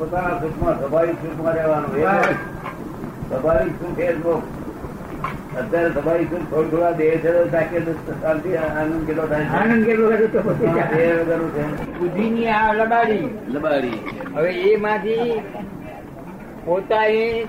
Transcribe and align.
પોતાના 0.00 0.40
સુખમાં 0.40 0.78
સ્વાભાવિક 0.78 1.16
સુખમાં 1.24 1.54
રહેવાનું. 1.54 1.96
એ 1.96 2.04
સ્વાભાવિક 3.28 3.72
સુખ 3.72 3.98
એ 3.98 4.12
મોક્ષ. 4.14 4.60
અત્યારે 5.58 5.90
સ્વાભાવિક 5.90 6.30
સુખ 6.30 6.44
થોડું 6.50 6.70
થોડા 6.70 6.90
દેહ 6.90 7.10
છે 7.16 7.32
શાંતિ 8.22 8.56
આનંદ 8.56 9.06
કેટલો 9.06 9.26
થાય 9.26 9.44
આનંદ 9.44 9.84
કેટલો 9.84 10.12
છે 10.12 10.26
બુદ્ધિની 11.98 12.48
આ 12.48 12.72
લબાડી. 12.72 13.28
લબાડી. 13.48 13.98
હવે 14.36 14.52
એમાંથી 14.72 15.42
પોતાએ 16.64 17.44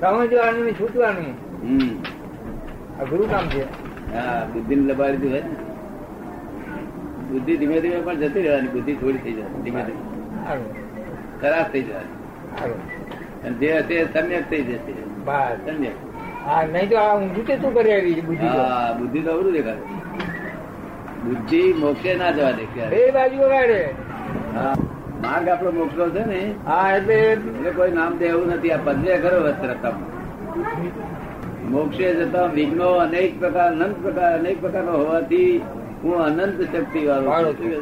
સમજવાનું 0.00 0.64
ને 0.64 0.72
છૂટવાનું. 0.72 1.30
હમ. 1.62 1.88
અઘરું 3.00 3.30
કામ 3.30 3.46
છે. 3.46 3.64
હા 4.14 4.44
બુદ્ધિ 4.52 4.74
ને 4.76 4.92
લબાડી 4.92 5.28
હોય 5.28 5.40
બુદ્ધિ 7.30 7.56
ધીમે 7.56 7.80
ધીમે 7.80 7.96
પણ 7.96 8.14
જતી 8.14 8.42
રહેવાની. 8.42 8.68
બુદ્ધિ 8.68 8.94
થોડી 8.94 9.18
થઈ 9.18 9.32
જાય 9.32 9.62
ધીમે 9.64 9.82
ધીમે. 9.82 10.87
ખરાબ 11.40 11.66
થઈ 11.72 11.84
જાય. 11.84 12.10
અને 13.42 13.56
જે 13.60 13.68
હશે 13.78 14.06
સમ્યક 14.12 14.44
થઈ 14.50 14.64
જશે. 14.64 14.92
સમ્યક. 15.64 15.96
હા 16.44 16.62
નહીં 16.66 16.90
તો 16.90 16.98
આ 16.98 17.14
ઊંધું 17.14 17.46
તે 17.46 17.58
શું 17.58 17.74
કરી 17.74 17.94
આવી 17.94 18.22
બુદ્ધિ 18.22 18.48
હા 18.48 18.94
બુદ્ધિ 18.94 19.20
તો 19.22 19.30
અવરું 19.32 19.52
દેખાય. 19.52 19.84
બુદ્ધિ 21.22 21.62
મોક્ષે 21.76 22.10
ના 22.16 22.32
જવા 22.32 22.52
દે. 22.54 22.64
બે 22.90 23.12
બાજુ 23.12 23.38
વગાડે. 23.42 23.80
હા 24.52 24.74
માર્ગ 25.22 25.46
આપણો 25.48 25.70
મોકલો 25.74 26.04
છે 26.10 26.22
ને. 26.24 26.40
હા 26.66 26.86
એટલે 26.96 27.16
એટલે 27.24 27.70
કોઈ 27.72 27.92
નામ 27.92 28.12
દે 28.18 28.26
એવું 28.28 28.50
નથી. 28.50 28.72
આ 28.72 28.84
પદવે 28.86 29.14
ખરો 29.22 29.38
વસ્ત્રતમ. 29.46 29.96
મોક્ષે 31.66 32.06
જતા 32.18 32.46
વિઘ્નો 32.50 32.88
અનેક 32.98 33.30
પ્રકાર 33.38 33.70
અનંત 33.76 33.96
પ્રકાર 34.02 34.32
અનેક 34.34 34.56
પ્રકારનો 34.60 34.92
હોવાથી 34.94 35.52
હું 36.02 36.16
અનંત 36.40 36.58
શક્તિ 36.66 37.00
વાળો 37.06 37.30
વાળો 37.30 37.52
છું. 37.54 37.74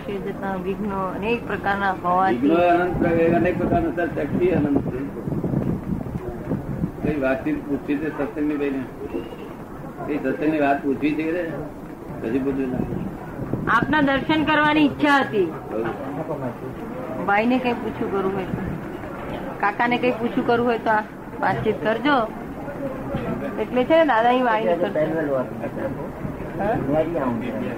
મોક્ષે 0.00 0.56
વિઘ્નો 0.64 0.98
અનેક 1.16 1.40
પ્રકારના 1.46 1.94
હોવાથી 2.02 2.58
અનંત 2.74 3.04
અનેક 3.38 3.58
પ્રકારનો 3.58 3.90
સર 3.96 4.08
શક્તિ 4.16 4.46
અનંત 4.50 4.78
છે. 4.86 5.00
કઈ 7.02 7.16
વાતચીત 7.24 7.58
પૂછવી 7.66 7.98
છે 8.00 8.08
સત્સંગની 8.10 8.58
ભાઈને 8.58 8.82
કઈ 10.06 10.18
સત્સંગની 10.18 10.60
વાત 10.60 10.78
પૂછવી 10.82 11.14
છે 11.16 11.24
કે 11.28 11.42
આપના 13.68 14.02
દર્શન 14.02 14.42
કરવાની 14.44 14.84
ઈચ્છા 14.84 15.18
હતી. 15.22 15.48
ભાઈ 15.70 17.24
ભાઈને 17.26 17.56
કઈ 17.58 17.74
પૂછું 17.82 18.08
કરવું 18.12 18.34
હોય 18.34 18.48
તો 18.50 18.62
કાકાને 19.62 19.96
કઈ 19.98 20.14
પૂછું 20.20 20.44
કરવું 20.44 20.66
હોય 20.66 20.80
તો 20.80 20.96
વાતચીત 21.40 21.78
કરજો. 21.84 22.16
એટલે 23.58 23.82
છે 23.84 23.96
દાદા 24.06 24.32
કરશે 24.32 25.82
આપો 25.84 26.04
વાંચીને 26.92 27.68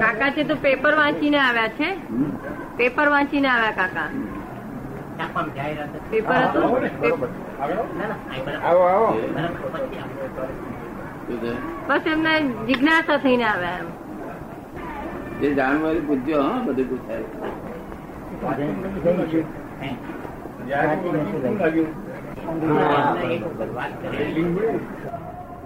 કાકા 0.00 0.30
છે 0.30 0.42
તો 0.44 0.54
પેપર 0.56 0.94
વાંચીને 0.94 1.38
આવ્યા 1.38 1.68
છે? 1.68 1.88
પેપર 2.76 3.08
વાંચીને 3.08 3.48
આવ્યા 3.48 3.72
કાકા. 3.72 4.08
પેપર 6.10 6.34
હતું? 6.44 6.64
આવો 8.62 8.82
આવો. 8.84 9.08
બસ 11.88 12.06
એમને 12.06 12.32
જિજ્ઞાસા 12.66 13.18
થઈને 13.18 13.44
આવ્યા 13.44 13.78
એમ. 13.78 13.88
જે 15.40 15.48
જાણવાનું 15.54 16.06
હોય 16.08 16.42
હા 16.42 16.60
બધું 16.60 16.88
પૂછાય 16.88 17.24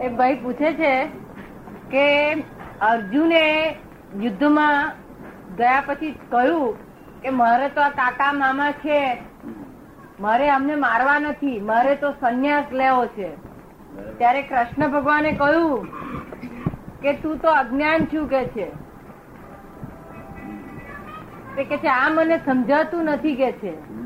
એ 0.03 0.09
ભાઈ 0.09 0.35
પૂછે 0.35 0.73
છે 0.73 1.07
કે 1.91 2.33
અર્જુને 2.81 3.69
યુદ્ધમાં 4.21 4.93
ગયા 5.57 5.83
પછી 5.87 6.19
કહ્યું 6.31 6.77
કે 7.23 7.31
મારે 7.31 7.69
તો 7.69 7.81
આ 7.81 7.89
કાકા 7.89 8.33
મામા 8.33 8.71
છે. 8.71 9.19
મારે 10.21 10.51
અમને 10.51 10.75
મારવા 10.75 11.19
નથી. 11.19 11.61
મારે 11.61 11.95
તો 11.95 12.11
સંન્યાસ 12.11 12.65
લેવો 12.73 13.07
છે. 13.07 13.31
ત્યારે 14.19 14.43
કૃષ્ણ 14.43 14.89
ભગવાને 14.89 15.33
કહ્યું 15.33 15.87
કે 17.01 17.13
તું 17.13 17.39
તો 17.39 17.49
અજ્ઞાન 17.49 18.05
છું 18.05 18.29
કે 18.29 18.45
છે. 18.45 18.71
કે 21.65 21.77
છે, 21.77 21.89
આ 21.89 22.09
મને 22.09 22.39
સમજાતું 22.39 23.05
નથી 23.05 23.35
કે 23.35 23.53
છે? 23.53 24.03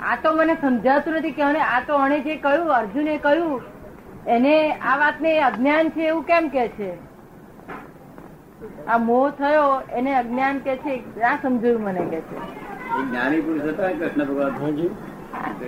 આ 0.00 0.16
તો 0.16 0.32
મને 0.32 0.54
સમજાતું 0.60 1.14
નથી 1.14 1.30
કે 1.30 1.42
આ 1.42 1.80
તો 1.86 1.94
અણે 1.94 2.20
જે 2.20 2.36
કહ્યું 2.36 2.70
અર્જુને 2.70 3.18
કહ્યું 3.18 3.62
એને 4.26 4.72
આ 4.72 4.96
વાતને 4.98 5.42
અજ્ઞાન 5.42 5.88
છે 5.90 6.06
એવું 6.06 6.24
કેમ 6.24 6.48
કે 6.48 6.68
છે? 6.68 6.90
આ 8.88 8.98
મોહ 8.98 9.30
થયો 9.30 9.82
એને 9.96 10.16
અજ્ઞાન 10.16 10.58
કે 10.58 10.76
છે 10.76 11.02
ના 11.16 11.38
સમજ્યું 11.42 11.82
મને 11.82 12.00
કે 12.00 12.20
છે. 12.20 12.36
જ્ઞાની 13.10 13.40
પુરુષ 13.40 13.62
હતા 13.62 13.88
કૃષ્ણ 13.88 14.24
ભગવાન? 14.24 14.88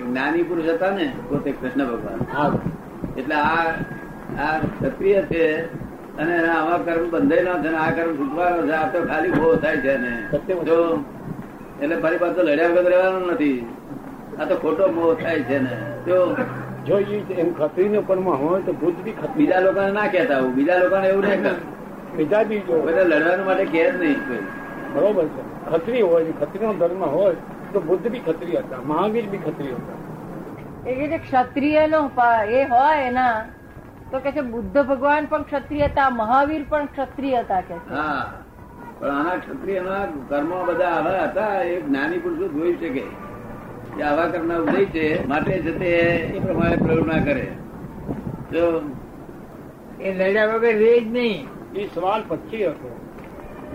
જ્ઞાની 0.07 0.43
પુરુષ 0.43 0.69
હતા 0.69 0.89
ને 0.89 1.13
પોતે 1.29 1.51
કૃષ્ણ 1.51 1.85
ભગવાન. 1.85 2.59
એટલે 3.17 3.35
આ 3.35 3.65
આ 4.39 4.59
ક્ષત્રિય 4.59 5.21
છે 5.21 5.65
અને 6.17 6.47
આવા 6.49 6.77
કર્મ 6.77 7.09
બંધાયેલા 7.09 7.61
છે 7.63 7.69
આ 7.75 7.91
કર્મ 7.91 8.15
છૂટવાનો 8.17 8.61
છે 8.67 8.73
આ 8.73 8.87
તો 8.87 9.03
ખાલી 9.03 9.29
બહુ 9.29 9.55
થાય 9.55 9.77
છે 9.77 9.97
ને. 9.97 10.13
જો 10.65 11.03
એટલે 11.81 11.95
ફરી 11.95 12.17
પાછો 12.17 12.41
લડ્યા 12.41 12.67
વગર 12.67 12.83
રહેવાનું 12.83 13.27
નથી. 13.31 13.67
આ 14.39 14.45
તો 14.45 14.55
ખોટો 14.57 14.85
મોહ 14.89 15.13
થાય 15.15 15.43
છે 15.43 15.57
ને. 15.59 15.75
જો 16.05 16.17
જો 16.85 16.97
એમ 16.99 17.31
એમ 17.37 17.49
ખત્રીનો 17.53 18.01
પણ 18.03 18.23
હોય 18.41 18.61
તો 18.61 18.73
ભૂત 18.73 18.97
બી 18.99 19.13
ખત્રી. 19.13 19.35
બીજા 19.37 19.59
લોકોને 19.59 19.91
ના 19.91 20.07
કહેતા 20.07 20.37
આવું 20.37 20.53
બીજા 20.55 20.79
લોકોને 20.79 21.07
એવું 21.07 21.25
નહીં 21.25 21.57
બીજા 22.17 22.43
બી 22.45 22.61
જો. 22.61 22.75
બધા 22.81 23.05
લડવાનું 23.05 23.45
માટે 23.45 23.65
કહે 23.67 23.83
જ 23.85 23.95
નહીં 23.97 24.19
કોઈ. 24.23 24.43
બરોબર 24.93 25.25
છે. 25.27 25.41
ખત્રી 25.67 26.01
હોય 26.03 26.33
ખત્રીનો 26.41 26.73
ધર્મ 26.75 27.03
હોય 27.07 27.35
તો 27.73 27.79
બુદ્ધ 27.81 28.07
બી 28.09 28.21
ખત્રી 28.21 28.57
હતા. 28.57 28.81
મહાવીર 28.83 29.25
બી 29.27 29.37
ખત્રી 29.39 29.73
હતા. 29.73 29.97
એ 30.85 30.95
કે 30.95 31.07
છે 31.09 31.19
ક્ષત્રિય 31.19 31.87
નો 31.87 32.01
એ 32.51 32.65
હોય 32.65 32.99
એના 33.03 33.37
તો 34.11 34.19
કે 34.19 34.31
છે 34.31 34.41
બુદ્ધ 34.43 34.77
ભગવાન 34.83 35.27
પણ 35.27 35.43
ક્ષત્રિય 35.45 35.87
હતા 35.87 36.09
મહાવીર 36.11 36.63
પણ 36.69 36.87
ક્ષત્રિય 36.89 37.43
હતા 37.43 37.61
કે 37.63 37.75
હા. 37.89 38.23
પણ 38.99 39.11
આના 39.11 39.37
ક્ષત્રિયના 39.39 40.03
કર્મો 40.29 40.57
બધા 40.65 40.93
આવા 40.97 41.25
હતા 41.27 41.63
એ 41.65 41.81
જ્ઞાની 41.81 42.19
પુરુષો 42.19 42.47
જોઈ 42.49 42.77
શકે. 42.77 43.03
કે 43.99 44.05
આવા 44.07 44.31
કરનાર 44.33 44.59
ઉદય 44.63 44.83
છે 44.93 45.05
માટે 45.27 45.53
જતે 45.63 45.89
એ 46.35 46.39
પ્રમાણે 46.43 46.77
પ્રયોગ 46.83 47.05
ના 47.07 47.21
કરે. 47.23 47.45
જો 48.51 48.65
એ 49.99 50.09
લડ્યા 50.13 50.49
વગર 50.53 50.75
રે 50.81 50.91
જ 50.99 51.05
નહીં. 51.15 51.41
એ 51.75 51.87
સવાલ 51.93 52.21
પછી 52.29 52.65
હતો. 52.65 52.89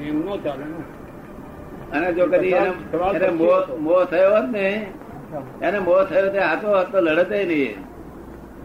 એમ 0.01 0.17
નો 0.27 0.35
ચાલે 0.45 0.65
અને 1.93 2.09
જો 2.13 2.25
કદી 2.27 2.55
એને 3.15 3.29
મોહ 3.81 4.05
થયો 4.07 4.31
હોત 4.37 4.49
ને 4.51 4.67
એને 5.61 5.79
મોહ 5.81 6.01
થયો 6.11 6.29
તે 6.35 6.41
હાથો 6.41 6.69
હાથ 6.77 6.91
તો 6.93 6.99
લડતે 7.01 7.39
નહીં 7.51 7.77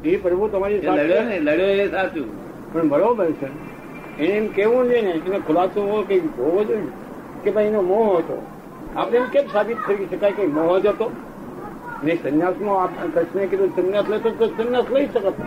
એ. 0.03 0.17
પ્રભુ 0.23 0.47
તમારી 0.49 0.81
લડ્યો 0.81 1.23
ને 1.29 1.39
લડ્યો 1.39 1.73
એ 1.83 1.89
સાચું. 1.89 2.29
પણ 2.71 2.87
બરોબર 2.89 3.31
છે. 3.39 3.49
એને 4.17 4.33
એમ 4.37 4.47
કેવું 4.49 4.87
જોઈએ 4.89 5.01
ને 5.01 5.11
એને 5.17 5.39
ખુલાસો 5.47 5.79
હોવો 5.81 6.03
કે 6.03 6.15
હોવો 6.37 6.63
જોઈએ 6.63 6.83
ને 6.83 6.91
કે 7.43 7.49
ભાઈ 7.51 7.67
એનો 7.67 7.81
મોહ 7.81 8.05
હતો. 8.19 8.37
આપણે 8.95 9.17
એમ 9.17 9.27
કેમ 9.33 9.45
સાબિત 9.55 9.79
કરી 9.87 10.07
શકાય 10.11 10.33
કે 10.37 10.47
મોહ 10.47 10.79
જ 10.79 10.87
હતો? 10.87 11.07
ને 12.03 12.15
સંન્યાસમાં 12.15 12.83
આપ- 12.83 13.11
કૃષ્ણે 13.13 13.47
કીધું 13.47 13.75
સંન્યાસ 13.75 14.09
લેતો 14.09 14.29
તો 14.31 14.45
સંન્યાસ 14.47 14.85
લઈ 14.91 15.07
શકત 15.07 15.37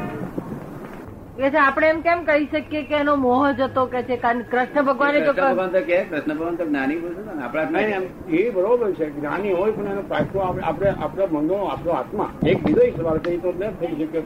કે 1.38 1.50
છે 1.50 1.56
આપણે 1.56 1.88
એમ 1.88 2.00
કેમ 2.00 2.24
કહી 2.24 2.46
શકીએ 2.46 2.82
કે 2.82 2.94
એનો 2.94 3.16
મોહ 3.16 3.52
જ 3.52 3.60
હતો 3.60 3.86
કે 3.86 4.02
છે? 4.02 4.16
કારણ 4.16 4.42
કૃષ્ણ 4.42 4.82
ભગવાન 4.82 5.14
તો 5.14 5.32
કૃષ્ણ 5.32 5.48
ભગવાન 5.50 5.70
તો 5.70 5.80
કે 5.80 6.04
કૃષ્ણ 6.04 6.34
ભગવાન 6.34 6.56
તો 6.56 6.64
જ્ઞાની 6.64 6.94
ને 6.94 7.42
આપણા 7.42 8.00
એ 8.30 8.50
બરોબર 8.50 8.92
છે 8.92 9.10
જ્ઞાની 9.10 9.52
હોય 9.52 9.72
પણ 9.72 9.86
એનો 9.86 10.02
પાછો 10.08 10.38
આપણે 10.38 10.88
આપણે 10.90 11.26
મનો 11.26 11.64
આપણો 11.64 11.92
આત્મા. 11.92 12.28
એક 12.46 12.62
બીજો 12.64 12.80
સવાલ 12.96 13.18
છે 13.18 13.30
એ 13.30 13.38
તો 13.38 13.52
ન 13.52 13.70
થઈ 13.80 14.06
શકે 14.06 14.22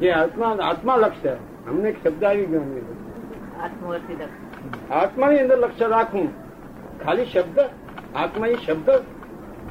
જે 0.00 0.10
આત્મા 0.12 0.56
આત્મા 0.62 0.96
લક્ષ્ય 0.96 1.36
અમને 1.68 1.88
એક 1.88 1.96
શબ્દ 2.04 2.24
આવી 2.24 2.46
ગયો 2.46 2.62
આત્મા 3.60 3.98
આત્માની 4.90 5.38
અંદર 5.38 5.58
લક્ષ્ય 5.58 5.86
રાખવું. 5.86 6.28
ખાલી 7.04 7.24
શબ્દ? 7.24 7.58
આત્મા 8.14 8.46
એ 8.46 8.56
શબ્દ? 8.66 8.88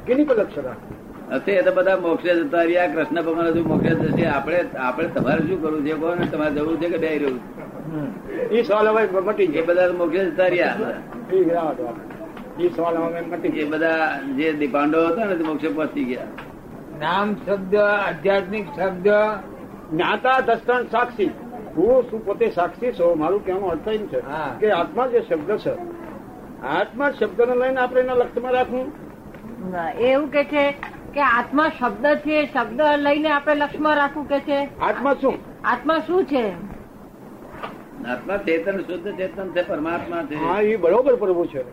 કેની 0.07 0.25
પર 0.25 0.35
લક્ષ્ય 0.37 0.61
રાખવું? 0.61 1.12
હશે 1.31 1.61
તો 1.61 1.71
બધા 1.71 1.97
મોક્ષે 1.97 2.35
જતા 2.35 2.61
રહ્યા 2.61 2.87
કૃષ્ણ 2.87 3.21
ભગવાન 3.21 3.47
હજુ 3.47 3.67
મોક્ષે 3.67 3.89
જશે. 3.89 4.25
આપણે 4.25 4.65
આપણે 4.79 5.07
તમારે 5.07 5.47
શું 5.47 5.61
કરવું 5.61 5.85
છે 5.85 5.93
કોને 5.93 6.25
તમારે 6.25 6.51
જવું 6.51 6.81
છે 6.81 6.89
કે 6.89 6.97
બે 6.97 7.17
રહ્યું? 7.17 7.39
એ 8.49 8.63
સવાલ 8.63 8.87
હવે 8.87 9.19
મટી 9.19 9.43
એ 9.43 9.61
બધા 9.61 9.91
મોક્ષે 9.91 10.25
જતા 10.25 10.47
રહ્યા. 10.47 10.75
એ 13.59 13.63
બધા 13.63 14.19
જે 14.37 14.53
દીપાંડો 14.53 15.07
હતા 15.07 15.25
ને 15.25 15.35
મોક્ષે 15.35 15.67
પહોંચી 15.67 16.03
ગયા. 16.03 16.27
નામ 16.99 17.35
શબ્દ 17.45 17.75
આધ્યાત્મિક 17.75 18.65
શબ્દ. 18.75 19.07
જ્ઞાતા 19.91 20.39
દર્શન 20.39 20.83
સાક્ષી. 20.83 21.31
હું 21.77 22.03
શું 22.11 22.25
પોતે 22.25 22.49
સાક્ષી 22.49 22.91
છો? 22.91 23.15
મારું 23.15 23.45
કહેવાનો 23.45 23.67
અર્થ 23.67 23.87
એમ 23.87 24.07
છે 24.07 24.19
હા. 24.19 24.55
કે 24.59 24.71
આત્મા 24.71 25.07
જે 25.07 25.21
શબ્દ 25.29 25.57
છે 25.57 25.73
આત્મા 26.67 27.11
શબ્દને 27.11 27.55
લઈને 27.55 27.79
આપણે 27.79 28.01
એના 28.01 28.13
લક્ષ્યમાં 28.13 28.51
રાખવું. 28.51 28.91
એવું 29.99 30.27
કે 30.27 30.43
છે 30.43 30.65
કે 31.13 31.21
આત્મા 31.21 31.69
શબ્દ 31.79 32.05
છે 32.05 32.45
શબ્દ 32.45 32.81
લઈને 32.81 33.31
આપણે 33.31 33.55
લક્ષમાં 33.55 33.95
રાખવું 33.95 34.29
કે 34.29 34.39
છે? 34.39 34.79
આત્મા 34.79 35.13
શું? 35.13 35.35
આત્મા 35.63 35.99
શું 35.99 36.25
છે? 36.25 36.45
આત્મા 38.07 38.37
ચેતન 38.37 38.79
શુદ્ધ 38.79 39.17
ચેતન 39.17 39.51
છે 39.51 39.67
પરમાત્મા 39.67 40.23
છે. 40.23 40.35
હા 40.35 40.61
એ 40.61 40.75
બરોબર 40.75 41.15
પ્રભુ 41.15 41.45
છે. 41.45 41.63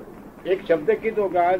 એક 0.46 0.66
શબ્દ 0.68 0.90
કીધો 0.90 1.28
કે 1.28 1.38
આ 1.38 1.54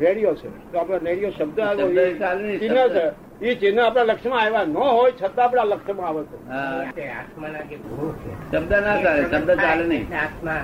રેડિયો 0.00 0.34
છે. 0.34 0.72
તો 0.72 0.78
આપણે 0.78 0.98
રેડિયો 0.98 1.30
શબ્દ 1.30 1.60
આવ્યો 1.60 2.88
છે. 2.88 3.12
એ 3.40 3.54
ચિહ્ન 3.54 3.80
આપણા 3.80 4.02
લક્ષ્યમાં 4.02 4.42
આવ્યા 4.42 4.64
ન 4.64 4.76
હોય 4.76 5.10
છતાં 5.10 5.44
આપણા 5.44 5.64
લક્ષ્યમાં 5.64 6.08
આવે 6.08 6.22
છે. 6.22 6.48
હા, 6.48 6.84
તે 6.96 7.08
આત્માના 7.08 7.58
જે 7.58 7.76
ગુણો 7.76 8.12
છે. 8.12 8.56
શબ્દ 8.56 8.72
ના 8.72 9.02
ચાલે 9.02 9.22
શબ્દ 9.22 9.50
ચાલે 9.50 9.84
નહીં. 9.86 10.06
આત્મા 10.24 10.60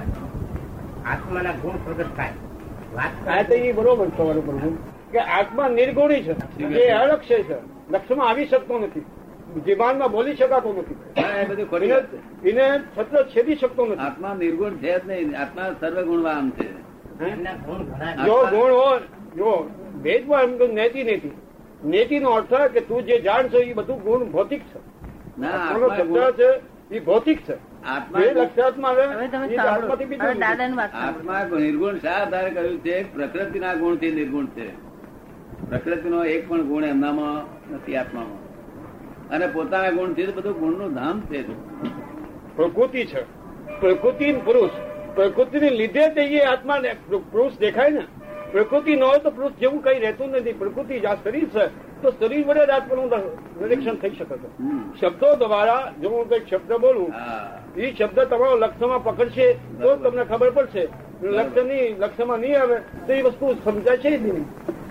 આત્માના 1.06 1.52
ગુણ 1.62 1.76
પ્રગટ 1.84 2.16
થાય. 2.16 2.30
વાત 2.94 3.48
તો 3.48 3.54
એ 3.54 3.72
બરોબર 3.72 4.08
તમારું 4.08 4.46
પ્રભુ. 4.46 4.78
કે 5.16 5.22
આત્મા 5.22 5.68
નિર્ગુણી 5.68 6.22
છે. 6.22 6.62
એ 6.62 6.90
અલક્ષ્ય 6.90 7.42
છે 7.42 7.54
લક્ષ્યમાં 7.90 8.28
આવી 8.28 8.46
શકતો 8.46 8.78
નથી. 8.78 9.00
જીવાનમાં 9.60 10.10
બોલી 10.10 10.36
શકાતો 10.36 10.72
નથી. 10.72 11.20
એને 11.20 11.64
વાત 11.92 12.06
છે. 12.06 12.50
એને 12.50 12.78
છત્ર 12.98 13.22
છેદી 13.22 13.56
શકતો 13.56 13.86
નથી. 13.86 14.00
આત્મા 14.00 14.34
નિર્ગુણ 14.34 14.70
છે 14.70 14.98
જ 14.98 15.06
નહીં. 15.06 15.40
આત્મા 15.40 15.74
સર્વગુણવાન 15.80 16.50
છે. 16.50 16.72
ગુણ. 17.54 17.78
જો 18.24 18.46
ગુણ 18.46 18.72
હોય 18.72 18.98
જો 19.36 19.70
ભેદમાં 20.02 20.42
એમ 20.42 20.50
નેતી 20.50 21.02
નેતી 21.02 21.30
નેતિ. 21.84 22.18
નો 22.18 22.30
અર્થ 22.30 22.54
કે 22.54 22.80
તું 22.80 23.02
જે 23.02 23.20
જાણ 23.20 23.48
છો 23.48 23.58
એ 23.58 23.72
બધું 23.72 24.02
ગુણ 24.02 24.24
ભૌતિક 24.24 24.60
છે. 24.60 24.78
ના 25.40 25.48
ગુણ- 26.02 26.32
છે 26.32 26.60
એ 26.94 27.00
ભૌતિક 27.00 27.38
છે. 27.42 27.54
આત્મા 27.84 28.18
જે 28.18 28.30
નિર્ગુણ 31.56 31.98
શા 31.98 32.10
આધારે 32.10 32.50
કહ્યું 32.50 32.78
છે 32.78 33.14
પ્રકૃતિના 33.14 33.74
ગુણથી 33.74 34.12
નિર્ગુણ 34.12 34.46
છે. 34.46 34.85
પ્રકૃતિનો 35.68 36.24
એક 36.24 36.48
પણ 36.48 36.62
ગુણ 36.62 36.84
એમનામાં 36.84 37.44
નથી 37.74 37.96
આત્મામાં. 37.96 38.46
અને 39.28 39.46
પોતાના 39.46 39.90
ગુણથી 39.90 40.26
બધું 40.26 40.58
ગુણનું 40.58 40.94
ધામ 40.94 41.20
છે. 41.20 41.42
પ્રકૃતિ 42.56 43.04
છે. 43.04 43.22
પ્રકૃતિ 43.80 44.32
પુરુષ. 44.32 44.70
પ્રકૃતિને 45.14 45.70
લીધે 45.70 46.08
જ 46.08 46.18
એ 46.18 46.94
પુરુષ 47.30 47.58
દેખાય 47.58 47.90
ને. 47.90 48.02
પ્રકૃતિ 48.52 48.96
ન 48.96 49.02
હોય 49.02 49.18
તો 49.18 49.30
પુરુષ 49.30 49.52
જેવું 49.52 49.82
કઈ 49.82 49.98
રહેતું 49.98 50.30
નથી. 50.30 50.52
પ્રકૃતિ 50.52 51.00
આ 51.00 51.14
શરીર 51.14 51.44
છે. 51.44 51.66
તો 52.02 52.10
શરીર 52.10 52.46
વડે 52.46 52.66
જ 52.66 52.70
આત્માનું 52.70 53.10
નિરીક્ષણ 53.62 53.94
થઈ 53.94 54.10
શકે 54.10 54.36
છે. 54.36 54.48
શબ્દો 55.00 55.36
દ્વારા 55.36 55.92
જો 56.02 56.08
હું 56.08 56.28
કઈ 56.28 56.40
શબ્દ 56.50 56.72
બોલું 56.72 57.12
એ 57.76 57.94
શબ્દ 57.94 58.20
તમારો 58.20 58.56
લક્ષ્યમાં 58.56 59.04
પકડશે 59.04 59.52
તો 59.52 59.96
તમને 59.96 60.24
ખબર 60.24 60.50
પડશે. 60.50 60.88
લક્ષ્ય 61.22 61.62
નહીં 61.62 61.98
લક્ષ્યમાં 61.98 62.38
નહીં 62.38 62.60
આવે 62.60 62.76
તો 62.76 63.12
એ 63.12 63.22
વસ્તુ 63.22 63.54
સમજાય 63.64 63.96
છે 63.96 64.18
જ 64.18 64.22
નહીં. 64.22 64.44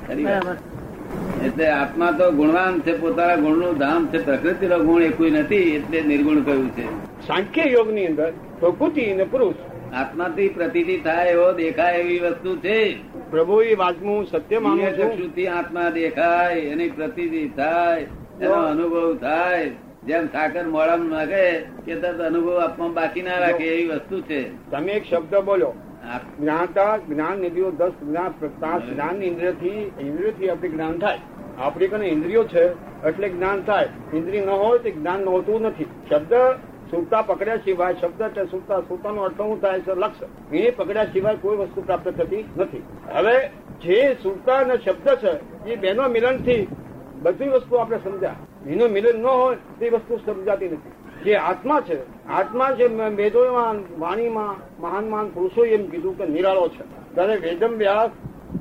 એટલે 0.09 1.67
આત્મા 1.69 2.11
તો 2.11 2.31
ગુણવાન 2.31 2.81
છે 2.81 2.97
પોતાના 2.97 3.35
ગુણનું 3.35 3.77
ધામ 3.77 4.07
છે 4.07 4.25
પ્રકૃતિનો 4.25 4.79
ગુણ 4.79 5.01
એ 5.01 5.29
નથી 5.29 5.55
એટલે 5.55 6.01
નિર્ગુણ 6.01 6.41
કહ્યું 6.41 6.69
છે. 6.69 6.85
સાંખ્ય 7.27 7.63
યોગની 7.63 8.07
અંદર 8.07 8.33
પ્રકૃતિ 8.59 9.05
અને 9.05 9.23
પુરુષ. 9.23 9.55
આત્માથી 9.93 10.49
પ્રતિથી 10.49 10.97
થાય 10.97 11.29
એવો 11.29 11.53
દેખાય 11.53 11.97
એવી 11.97 12.19
વસ્તુ 12.19 12.55
છે. 12.55 12.97
પ્રભુ 13.31 13.61
એ 13.61 13.75
વાતનું 13.75 14.25
સત્ય 14.25 14.59
માનું 14.59 14.93
છું. 14.97 15.57
આત્મા 15.57 15.89
દેખાય 15.89 16.59
એની 16.59 16.89
પ્રતિથી 16.89 17.47
થાય 17.47 17.99
એનો 18.41 18.53
અનુભવ 18.53 19.15
થાય. 19.15 19.71
જેમ 20.07 20.25
સાકર 20.27 20.63
મોડામાં 20.63 21.09
નાખે 21.09 21.59
કે 21.85 21.95
તરત 21.95 22.21
અનુભવ 22.21 22.59
આપવામાં 22.59 22.93
બાકી 22.93 23.21
ના 23.21 23.37
રાખે 23.37 23.63
એવી 23.63 23.87
વસ્તુ 23.87 24.21
છે. 24.21 24.71
તમે 24.71 24.91
એક 24.91 25.03
શબ્દ 25.09 25.35
બોલો. 25.35 25.73
જ્ઞાતા 26.39 26.97
જ્ઞાન 26.97 27.37
નિધિઓ 27.37 27.71
દસ 27.71 27.91
જ્ઞાન 28.03 28.33
પ્રકાશ 28.39 28.81
જ્ઞાન 28.81 29.23
ઇન્દ્રિયથી 29.23 29.91
ઇન્દ્રિયથી 29.99 30.49
આપણે 30.49 30.69
જ્ઞાન 30.69 30.99
થાય. 30.99 31.19
આપણી 31.57 31.87
કને 31.87 32.07
ઇન્દ્રિયો 32.07 32.43
છે 32.43 32.71
એટલે 33.07 33.29
જ્ઞાન 33.29 33.61
થાય. 33.61 33.89
ઇન્દ્રિય 34.13 34.45
ન 34.45 34.49
હોય 34.49 34.79
તો 34.79 34.89
જ્ઞાન 34.89 35.25
હોતું 35.25 35.61
નથી. 35.61 35.85
શબ્દ 36.09 36.33
સુરતા 36.91 37.21
પકડ્યા 37.21 37.55
સિવાય 37.57 37.93
શબ્દ 37.93 38.23
કે 38.23 38.45
સુરતા 38.45 38.79
સુરતાનો 38.79 39.21
અર્થ 39.21 39.35
શું 39.35 39.61
થાય 39.61 39.79
છે? 39.79 39.95
લક્ષ્ય 39.95 40.57
એ 40.57 40.71
પકડ્યા 40.71 41.03
સિવાય 41.03 41.35
કોઈ 41.35 41.57
વસ્તુ 41.57 41.81
પ્રાપ્ત 41.81 42.09
થતી 42.09 42.45
નથી. 42.57 42.83
હવે 43.13 43.49
જે 43.81 44.13
સુરતા 44.23 44.55
અને 44.55 44.77
શબ્દ 44.77 45.09
છે 45.09 45.65
એ 45.69 45.75
બેનો 45.75 46.09
મિલનથી 46.09 46.67
બધી 47.21 47.47
વસ્તુ 47.47 47.75
આપણે 47.75 47.97
સમજ્યા. 47.97 48.35
એનું 48.67 48.89
મિલન 48.89 49.19
ન 49.19 49.25
હોય 49.25 49.55
તે 49.79 49.89
વસ્તુ 49.89 50.17
સમજાતી 50.17 50.65
નથી. 50.65 50.91
જે 51.25 51.35
આત્મા 51.35 51.81
છે 51.81 51.97
આત્મા 52.27 52.71
છે 52.71 52.87
વેદોમાં 53.15 53.99
વાણીમાં 53.99 54.81
મહાન 54.81 55.03
મહાન 55.03 55.27
પુરુષો 55.27 55.65
એમ 55.65 55.89
કીધું 55.89 56.17
કે 56.17 56.25
નિરાળો 56.25 56.69
છે. 56.69 57.15
ત્યારે 57.15 57.35
વેદમ 57.35 57.67
વ્યાસ 57.67 58.11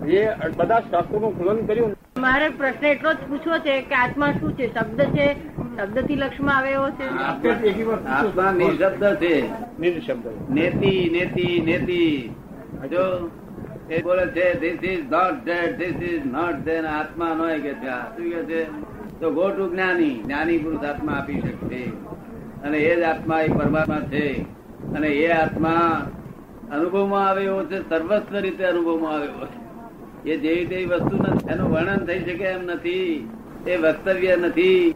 એ 0.07 0.27
બધા 0.57 0.81
શાસ્ત્રોનું 0.81 1.39
ખુલન 1.39 1.67
કર્યું. 1.67 1.97
મારે 2.19 2.49
પ્રશ્ન 2.49 2.87
એટલો 2.87 3.13
જ 3.13 3.17
પૂછવો 3.17 3.59
છે 3.59 3.83
કે 3.83 3.95
આત્મા 3.95 4.33
શું 4.33 4.53
છે? 4.53 4.75
શબ્દ 4.75 5.01
છે? 5.01 5.29
શબ્દથી 5.77 6.15
લક્ષ્યમાં 6.15 6.57
આવે 6.57 6.71
એવો 6.71 6.91
છે. 6.91 7.07
આત્મા 8.07 8.53
નિશબ્દ 8.53 9.05
છે. 9.17 9.35
નિર્શબ્દ. 9.81 10.27
નેતિ 10.51 11.11
નેતિ 11.13 11.63
નેતિ. 11.65 12.31
જો 12.89 13.31
એ 13.91 14.03
બોલે 14.03 14.27
છે 14.27 14.47
this 14.61 14.91
is 14.91 15.11
not 15.11 15.35
that 15.45 15.79
this 15.79 16.11
is 16.11 16.27
not 16.27 16.55
then 16.55 16.87
આત્મા 16.87 17.35
નો 17.35 17.47
કે 17.47 17.75
છે. 17.75 17.91
શું 17.91 18.31
કે 18.31 18.45
છે? 18.45 18.65
તો 19.21 19.31
ગો 19.31 19.51
ટુ 19.51 19.71
જ્ઞાની. 19.71 20.15
જ્ઞાની 20.23 20.59
પુરુષ 20.59 20.85
આત્મા 20.85 21.13
આપી 21.13 21.41
શકશે. 21.41 22.14
અને 22.65 22.79
એ 22.79 22.97
જ 22.97 23.03
આત્મા 23.03 23.41
એ 23.41 23.49
પરમાત્મા 23.49 24.01
છે. 24.01 24.43
અને 24.93 25.09
એ 25.09 25.31
આત્મા 25.31 26.07
અનુભવમાં 26.73 27.29
આવે 27.29 27.45
એવો 27.45 27.65
છે 27.65 27.89
સર્વસ્વ 27.89 28.39
રીતે 28.39 28.65
અનુભવમાં 28.65 29.13
આવે 29.13 29.27
એવો 29.27 29.47
છે. 29.47 29.65
એ 30.31 30.37
જેવી 30.37 30.67
તેવી 30.67 30.85
વસ્તુ 30.85 31.17
એનું 31.51 31.71
વર્ણન 31.71 31.97
થઈ 31.97 32.19
શકે 32.19 32.45
એમ 32.45 32.65
નથી. 32.65 33.29
એ 33.67 33.77
વક્તવ્ય 33.77 34.37
નથી. 34.37 34.95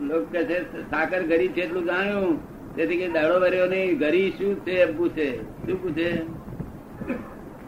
લોકો 0.00 0.24
કહે 0.32 0.44
છે 0.44 0.62
સાકર 0.90 1.22
ગરી 1.22 1.48
છે 1.48 1.60
એટલું 1.60 1.84
જાણ્યું. 1.84 2.54
તેથી 2.76 2.96
કે 2.96 3.08
દાડો 3.08 3.40
ભર્યો 3.40 3.66
નહીં 3.66 3.98
ગરી 3.98 4.30
શું 4.30 4.60
છે? 4.60 4.70
એમ 4.70 4.96
પૂછે. 4.96 5.36
શું 5.36 5.82
પૂછે? 5.82 6.16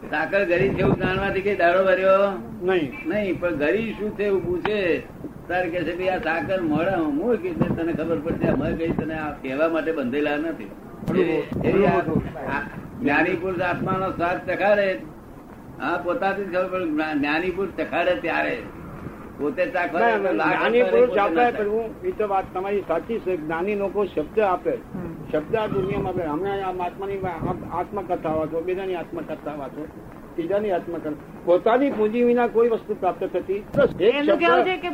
સાકર 0.09 0.45
ગરી 0.45 0.69
છે 0.69 0.79
એવું 0.79 0.95
જાણવાથી 0.95 1.41
કે 1.41 1.55
દાડો 1.55 1.85
ભર્યો 1.85 2.43
નહીં. 2.65 2.93
નહીં 3.05 3.39
પણ 3.39 3.55
ગરી 3.55 3.93
શું 3.93 4.17
છે 4.17 4.23
એવું 4.23 4.45
પૂછે. 4.45 5.03
તારે 5.47 5.67
કે 5.73 5.79
છે 5.87 5.93
ભાઈ 5.99 6.13
આ 6.15 6.23
સાકર 6.23 6.59
મળે 6.61 6.93
હું 6.95 7.37
કીધું 7.43 7.71
તને 7.77 7.93
ખબર 7.93 8.19
પડશે 8.25 8.47
અમે 8.53 8.67
કઈ 8.79 8.93
તને 8.99 9.15
આ 9.17 9.29
કહેવા 9.41 9.69
માટે 9.75 9.91
બંધેલા 9.97 10.37
નથી. 10.37 10.71
જ્ઞાની 13.01 13.37
પુરુષ 13.41 13.63
આત્માનો 13.69 14.07
સ્વાદ 14.17 14.37
ચખાડે 14.47 14.87
હા 15.81 15.97
પોતાથી 16.05 16.49
ખબર 16.53 16.67
પડે 16.73 17.05
જ્ઞાની 17.13 17.53
પુરુષ 17.57 17.77
ચખાડે 17.79 18.13
ત્યારે. 18.23 18.57
પોતે 19.39 19.63
ના, 19.65 20.13
જ્ઞાની 20.19 20.85
પુરુષ 20.91 21.17
આપે 21.17 21.43
કરવું 21.57 21.87
એ 22.03 22.11
તો 22.19 22.25
વાત 22.27 22.45
તમારી 22.53 22.83
સાચી 22.87 23.19
છે. 23.25 23.33
જ્ઞાની 23.37 23.75
લોકો 23.75 24.05
શબ્દ 24.05 24.37
આપે. 24.45 24.73
શબ્દ 25.31 25.53
આ 25.55 25.67
દુનિયામાં 25.67 26.13
આપે. 26.13 26.23
હમણાં 26.33 26.61
આમ 26.69 26.79
આત્માની 26.81 27.19
આત્મકથા 27.79 28.35
વાંચો 28.37 28.57
બીજાની 28.67 28.97
આત્મકથા 29.01 29.55
વાંચો. 29.59 29.83
ત્રીજાની 30.37 30.71
આત્મકથા. 30.77 31.13
પોતાની 31.47 31.91
પૂંજી 31.97 32.23
વિના 32.29 32.47
કોઈ 32.55 32.71
વસ્તુ 32.73 32.95
પ્રાપ્ત 33.01 33.21
થતી 33.33 33.59
એનું 34.11 34.39
કેવું 34.43 34.63
છે 34.69 34.77
કે 34.85 34.91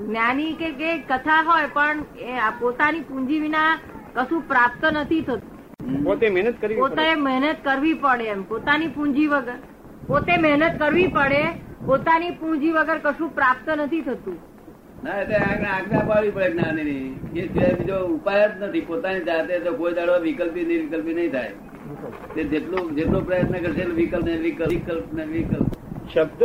જ્ઞાની 0.00 0.54
કે 0.62 0.72
કે 0.80 0.94
કથા 1.10 1.42
હોય 1.50 1.68
પણ 1.76 2.02
એ 2.30 2.50
પોતાની 2.62 3.04
પૂંજી 3.10 3.40
વિના 3.44 3.68
કશું 4.16 4.42
પ્રાપ્ત 4.50 4.82
નથી 4.90 5.22
થતું. 5.28 5.40
પોતે 6.08 6.26
મહેનત 6.34 6.56
કરવી. 6.60 6.80
પોતે 6.82 7.06
મહેનત 7.28 7.58
કરવી 7.68 7.96
પડે 8.04 8.26
એમ. 8.34 8.42
પોતાની 8.50 8.92
પૂંજી 8.98 9.28
વગર 9.32 9.58
પોતે 10.10 10.34
મહેનત 10.44 10.74
કરવી 10.82 11.08
પડે 11.16 11.40
પોતાની 11.86 12.36
પૂંજી 12.42 12.74
વગર 12.76 12.98
કશું 13.06 13.30
પ્રાપ્ત 13.38 13.68
નથી 13.76 14.02
થતું. 14.08 14.38
ના 15.04 15.16
એટલે 15.22 15.36
આજ્ઞા 15.46 15.72
આજ્ઞા 15.76 16.04
પાડવી 16.10 16.34
પડે 16.36 16.50
જ્ઞાનીની. 16.54 17.06
એ 17.40 17.42
સિવાય 17.48 17.74
બીજો 17.80 17.96
ઉપાય 18.16 18.46
જ 18.48 18.62
નથી. 18.68 18.84
પોતાની 18.90 19.24
જાતે 19.30 19.60
તો 19.66 19.72
કોઈ 19.80 19.94
દાડો 19.98 20.14
વિકલ્પી 20.26 20.66
નિર્વિકલ્પી 20.70 21.16
નહીં 21.18 21.32
થાય. 21.36 21.52
તે 22.34 22.44
જેટલો 22.44 22.78
જેટલો 22.90 23.20
પ્રયત્ન 23.20 23.58
કરશે 23.64 23.84
વિકલ્પ 23.98 24.24
ને 24.24 24.36
વિકલ્પ 24.36 24.70
વિકલ્પ 24.70 25.12
ને 25.12 25.24
વિકલ્પ. 25.24 25.66
શબ્દ 26.14 26.42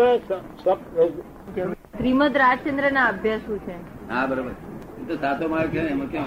શ્રીમદ 1.96 2.38
રાજચંદ્ર 2.38 2.92
ના 2.92 3.08
અભ્યાસ 3.08 3.42
શું 3.46 3.60
છે? 3.66 3.76
હા 4.10 4.26
બરોબર. 4.26 4.54
એ 5.02 5.04
તો 5.08 5.16
સાતો 5.16 5.50
માર્ગ 5.50 5.72
છે 5.72 5.86
એમાં 5.88 6.08
કેમ 6.08 6.26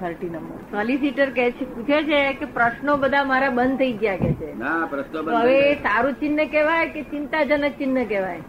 થર્ટી 0.00 0.28
નંબર. 0.28 0.58
સોલિસિટર 0.70 1.28
કે 1.30 1.50
છે 1.50 1.64
પૂછે 1.64 1.98
છે 2.10 2.20
કે 2.40 2.46
પ્રશ્નો 2.58 2.96
બધા 2.96 3.24
મારા 3.24 3.50
બંધ 3.50 3.78
થઈ 3.78 3.92
ગયા 3.92 4.16
કે 4.16 4.30
છે? 4.40 4.50
ના 4.58 4.86
પ્રશ્નો 4.90 5.18
હવે 5.40 5.58
સારું 5.88 6.14
ચિહ્ન 6.20 6.44
કહેવાય 6.46 6.86
કે 6.94 7.02
ચિંતાજનક 7.12 7.78
ચિહ્ન 7.78 8.04
કહેવાય. 8.04 8.42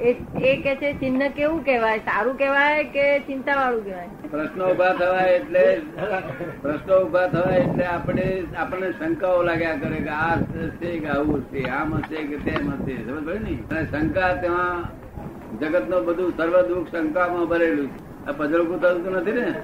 એ 0.00 0.12
કે 0.56 0.76
છે, 0.76 0.92
ચિહ્ન 0.92 1.28
કેવું 1.28 1.64
કેવાય 1.64 1.98
સારું 1.98 2.36
કેવાય 2.36 2.84
કે 2.84 3.18
ચિંતા 3.18 3.54
વાળું 3.54 3.84
કેવાય? 3.84 4.08
પ્રશ્નો 4.30 4.70
ઊભા 4.70 4.92
થવાય 4.92 5.30
એટલે 5.30 5.80
પ્રશ્નો 6.62 7.04
ઊભા 7.04 7.26
થવાય 7.26 7.58
એટલે 7.58 7.84
આપણે, 7.84 8.42
આપણને 8.56 8.90
શંકાઓ 8.90 9.42
લાગ્યા 9.42 9.74
કરે 9.74 9.96
કે 9.96 10.08
આ 10.08 10.36
છે 10.36 10.98
કે 10.98 11.06
આવું 11.06 11.44
છે 11.44 11.64
આમ 11.64 11.94
હશે 11.94 12.16
કે 12.16 12.36
તેમ 12.36 12.70
હશે. 12.70 12.96
સમજ 12.96 13.42
ને? 13.42 13.58
અને 13.70 13.86
શંકા 13.90 14.32
તેમાં 14.34 14.84
જગતનું 15.58 16.04
બધું 16.04 16.36
સર્વ 16.36 16.62
દુઃખ 16.62 16.88
શંકામાં 16.92 17.46
ભરેલું 17.46 17.88
છે. 17.88 18.26
આ 18.26 18.32
પજળકું 18.32 18.80
થતું 18.80 19.12
નથી 19.12 19.32
ને? 19.32 19.54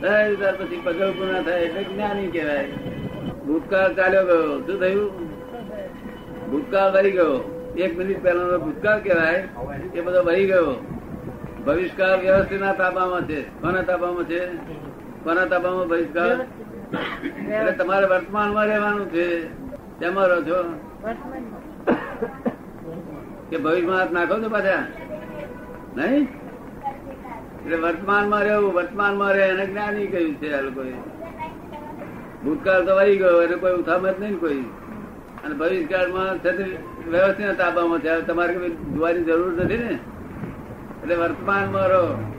ત્યાર 0.00 0.56
પછી 0.56 0.80
પજળકું 0.84 1.32
ના 1.32 1.42
થાય 1.42 1.60
એટલે 1.60 1.84
જ્ઞાની 1.84 2.26
કહેવાય. 2.26 2.66
ભૂતકાળ 3.46 3.94
ચાલ્યો 3.94 4.24
ગયો. 4.24 4.60
શું 4.60 4.80
થયું? 4.80 5.30
ભૂતકાળ 6.50 6.92
વહી 6.92 7.10
ગયો. 7.10 7.53
એક 7.76 7.98
મિનિટ 7.98 8.22
પહેલાનો 8.22 8.58
ભૂતકાળ 8.58 9.00
કહેવાય, 9.00 9.48
એ 9.94 10.00
બધો 10.00 10.22
વહી 10.24 10.46
ગયો. 10.46 10.86
ભવિષ્યકાળ 11.66 12.20
વ્યવસ્થિતના 12.20 12.72
તાબામાં 12.72 13.22
છે. 13.22 13.60
કોના 13.60 13.82
તાબામાં 13.82 14.24
છે? 14.24 14.46
કોના 15.24 15.44
તાબામાં 15.44 15.88
ભવિષ્યકાળ 15.88 16.40
એટલે 17.52 17.72
તમારે 17.72 18.06
વર્તમાનમાં 18.06 18.66
રહેવાનું 18.66 19.10
છે. 19.10 19.48
તેમાં 19.98 20.26
રહો 20.26 20.42
છો? 20.42 20.58
કે 23.50 23.56
ભવિષ્યમાં 23.56 23.98
હાથ 23.98 24.12
નાખો 24.12 24.42
છો 24.42 24.48
પાછા? 24.48 24.86
નહીં? 25.96 26.22
એટલે 27.64 27.76
વર્તમાનમાં 27.76 28.42
રહેવું, 28.42 28.74
વર્તમાનમાં 28.74 29.32
રહે, 29.32 29.48
એને 29.48 29.66
જ્ઞાની 29.66 30.06
કહ્યું 30.06 30.34
છે 30.34 30.54
આ 30.54 30.60
લોકોએ. 30.60 30.92
ભૂતકાળ 32.44 32.84
તો 32.84 32.96
વહી 32.96 33.16
ગયો, 33.16 33.42
એટલે 33.42 33.56
કોઈ 33.56 33.72
ઉથામત 33.72 34.20
નહીં 34.20 34.40
કોઈ. 34.40 34.64
અને 35.44 35.54
ભવિષ્યકાળમાં 35.54 36.34
વ્યવસ્થિત 37.10 37.58
તાબામાં 37.58 37.98
છે. 37.98 38.20
તમારે 38.20 38.68
જોવાની 38.68 39.24
જરૂર 39.24 39.62
નથી 39.62 39.76
ને? 39.76 39.98
એટલે 41.02 41.14
વર્તમાનમાં 41.14 41.88
રહો. 41.88 42.32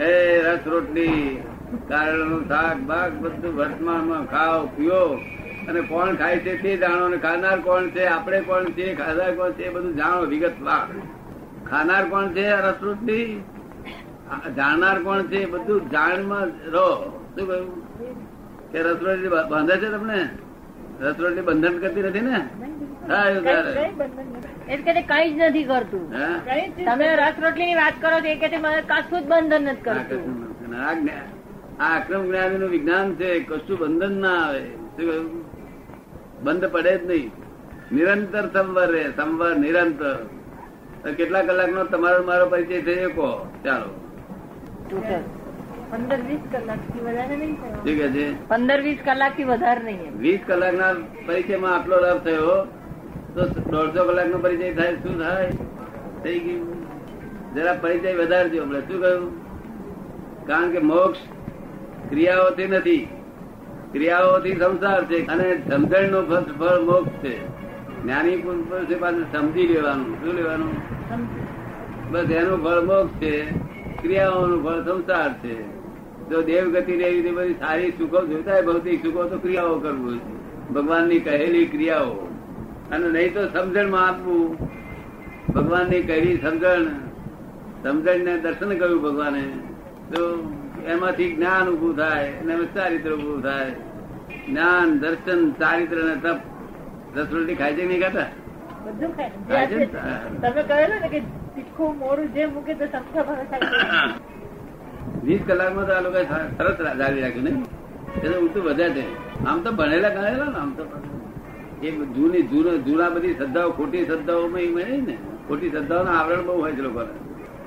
એ 0.00 0.42
રસ 0.42 0.58
રોટલી 0.66 1.42
કારણનું 1.88 2.48
શાક 2.48 2.76
બાક 2.76 3.12
બધું 3.12 3.56
વર્તમાનમાં 3.56 4.26
ખાઓ, 4.26 4.66
પીઓ. 4.66 5.20
અને 5.68 5.80
કોણ 5.80 6.14
ખાય 6.14 6.38
છે 6.38 6.62
તે 6.62 6.76
જાણો 6.76 7.04
અને 7.04 7.16
ખાનાર 7.16 7.60
કોણ 7.60 7.88
છે, 7.88 8.06
આપણે 8.06 8.40
કોણ 8.40 8.64
છે 8.64 8.94
ખાનાર 8.94 9.34
કોણ 9.34 9.50
છે 9.50 9.62
એ 9.62 9.70
બધું 9.70 9.96
જાણો 9.96 10.20
વિગતવાર. 10.20 10.94
ખાનાર 11.70 12.04
કોણ 12.04 12.28
છે 12.28 12.50
રસ 12.50 12.74
રોટલી? 12.82 13.44
જાણનાર 14.56 15.02
કોણ 15.02 15.22
છે 15.22 15.46
બધું 15.46 15.90
જાણમાં 15.90 16.44
રહો. 16.44 17.16
શું 17.38 17.48
કહ્યું? 17.48 17.90
કે 18.72 18.82
રસરોટલી 18.82 19.28
બાંધે 19.28 19.76
છે 19.76 19.88
તમને? 19.90 20.28
રસરોટલી 21.00 21.40
બંધન 21.40 21.74
કરતી 21.78 22.02
નથી 22.02 22.20
ને? 22.20 22.38
એટલે 24.68 25.02
કઈ 25.02 25.26
જ 25.30 25.36
નથી 25.38 25.64
કરતું. 25.64 26.04
તમે 26.84 27.08
રસરોટલી 27.16 27.66
ની 27.66 27.74
વાત 27.74 27.96
કરો 28.00 28.16
છો 28.20 28.30
એ 28.34 28.36
કે 28.42 28.56
મને 28.56 28.82
કશું 28.90 29.20
જ 29.20 29.26
બંધન 29.26 29.62
નથી 29.62 29.82
કરતું. 29.82 30.22
આ 31.80 31.90
અક્રમ 31.98 32.22
જ્ઞાની 32.26 32.58
નું 32.58 32.70
વિજ્ઞાન 32.70 33.14
છે 33.14 33.28
કશું 33.40 33.78
બંધન 33.78 34.14
ના 34.20 34.38
આવે. 34.46 34.64
શું 34.96 35.44
બંધ 36.42 36.66
પડે 36.74 36.92
જ 36.98 37.00
નહીં. 37.06 37.30
નિરંતર 37.92 38.44
સંવર 38.54 38.88
રે 38.90 39.04
સંવર 39.16 39.52
નિરંતર. 39.56 40.16
કેટલા 41.18 41.42
કલાક 41.42 41.70
નો 41.74 41.82
તમારો 41.84 42.20
મારો 42.22 42.46
પરિચય 42.46 42.80
થઈ 42.82 43.12
કહો. 43.14 43.30
ચાલો. 43.64 43.90
પંદર 45.90 46.16
વીસ 46.16 46.40
કલાકથી 46.52 47.00
વધારે 47.00 47.36
નહીં 47.36 47.54
થયો. 47.54 47.74
શું 47.74 47.84
કે 47.84 48.08
છે? 48.08 48.48
પંદર 48.48 48.80
વીસ 48.80 48.98
કલાકથી 49.04 49.44
વધારે 49.44 49.82
નહીં 49.82 50.18
વીસ 50.18 50.40
કલાકના 50.46 50.92
પરિચયમાં 51.26 51.76
આટલો 51.76 52.00
લાભ 52.00 52.18
થયો 52.18 52.64
તો 53.34 53.46
દોઢસો 53.46 54.04
કલાકનો 54.04 54.38
પરિચય 54.38 54.74
થાય 54.74 54.94
શું 54.94 55.18
થાય? 55.18 55.50
થઈ 56.22 56.38
ગયું. 56.38 56.80
જરા 57.54 57.74
પરિચય 57.74 58.14
વધારજો 58.14 58.62
હમણાં. 58.62 58.80
શું 58.80 59.00
કહ્યું? 59.00 59.50
કારણ 60.46 60.70
કે 60.70 60.78
મોક્ષ 60.78 61.18
ક્રિયાઓથી 62.08 62.66
નથી. 62.66 63.08
ક્રિયાઓથી 63.92 64.56
સંસાર 64.56 65.04
છે 65.04 65.26
અને 65.26 65.62
સમજણ 65.70 66.10
નો 66.10 66.22
ફળ 66.58 66.80
મોક્ષ 66.80 67.10
છે. 67.10 67.46
જ્ઞાની 68.02 68.36
પુરુષ 68.36 69.00
પાસે 69.00 69.38
સમજી 69.38 69.66
લેવાનું. 69.66 70.24
શું 70.24 70.34
લેવાનું? 70.34 70.72
બસ 72.12 72.30
એનું 72.30 72.64
ફળ 72.64 72.80
મોક્ષ 72.80 73.20
છે 73.20 73.50
ક્રિયાઓનું 74.02 74.64
ફળ 74.64 74.82
સંસાર 74.82 75.32
છે. 75.32 75.79
જો 76.30 76.42
દેવ 76.42 76.66
ગતિ 76.74 76.96
રહેવી 76.96 77.22
તે 77.22 77.30
બધી 77.30 77.56
સારી 77.60 77.92
સુખો 77.98 78.20
જોતા 78.26 78.52
હોય 78.52 78.62
ભૌતિક 78.62 79.06
સુખો 79.06 79.24
તો 79.24 79.38
ક્રિયાઓ 79.38 79.78
કરવું 79.78 80.20
ભગવાનની 80.74 81.20
કહેલી 81.20 81.66
ક્રિયાઓ. 81.66 82.28
અને 82.90 83.08
નહીં 83.08 83.34
તો 83.34 83.46
સમજણમાં 83.46 84.08
આપવું. 84.08 84.58
ભગવાનની 85.54 86.02
કહેલી 86.02 86.36
સમજણ. 86.36 86.86
સમજણને 87.82 88.38
દર્શન 88.38 88.76
કર્યું 88.78 89.02
ભગવાને. 89.02 89.44
તો 90.12 90.22
એમાંથી 90.86 91.30
જ્ઞાન 91.34 91.68
ઉભું 91.68 91.96
થાય 91.96 92.32
અને 92.40 92.66
ચારિત્ર 92.74 93.12
ઉભું 93.12 93.42
થાય. 93.42 93.74
જ્ઞાન 94.48 94.98
દર્શન 95.00 95.40
ચારિત્ર 95.60 95.98
ને 96.04 96.16
તપ. 96.16 96.38
રસરોટી 97.16 97.54
ખાય 97.54 97.74
છે 97.74 97.84
નહીં 97.84 98.00
ખાતા? 98.00 98.28
બધું 98.84 99.10
ખાય? 99.16 99.28
તમે 100.42 100.62
કહેલું 100.62 100.98
ને 101.00 101.08
કે 101.08 101.20
તીખું 101.54 101.98
મોડું 101.98 102.34
જે 102.34 102.46
મૂકે 102.46 102.74
તો 102.74 102.86
ભાવે 102.86 103.44
ખાય 103.50 104.14
વીસ 105.24 105.40
કલાકમાં 105.46 105.86
તો 105.86 105.92
આ 105.92 106.00
લોકો 106.00 106.18
સરસ 106.58 106.76
જાળવી 106.98 107.22
રાખ્યું 107.22 107.44
ને? 107.44 107.52
એટલે 108.16 108.36
ઊંચું 108.36 108.62
વધે 108.64 108.86
છે. 108.90 109.04
આમ 109.46 109.58
તો 109.64 109.70
ભણેલા 109.72 110.12
ગણેલા 110.16 110.50
ને 110.54 110.58
આમ 110.58 110.70
તો. 110.72 110.84
એ 111.82 111.90
જૂની 112.16 112.42
જૂનો 112.42 112.76
જૂના 112.86 113.08
બધી 113.08 113.34
શ્રદ્ધાઓ 113.34 113.70
ખોટી 113.70 114.04
શ્રદ્ધાઓ 114.04 114.46
ને? 115.08 115.16
ખોટી 115.48 115.70
શ્રદ્ધાઓના 115.70 116.14
આવરણ 116.20 116.46
બહુ 116.46 116.54
હોય 116.60 116.72
છે 116.72 116.82
લોકોને. 116.82 117.12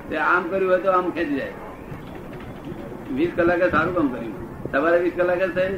તે 0.08 0.16
આમ 0.16 0.42
કર્યું 0.50 0.70
હોય 0.70 0.80
તો 0.80 0.90
આમ 0.90 1.06
ખેંચી 1.10 1.36
જાય. 1.36 1.54
વીસ 3.12 3.30
કલાકે 3.36 3.66
સારું 3.70 3.94
કામ 3.94 4.08
કર્યું. 4.08 4.34
તમારે 4.72 4.98
વીસ 4.98 5.14
કલાકે 5.16 5.46
થઈ 5.46 5.72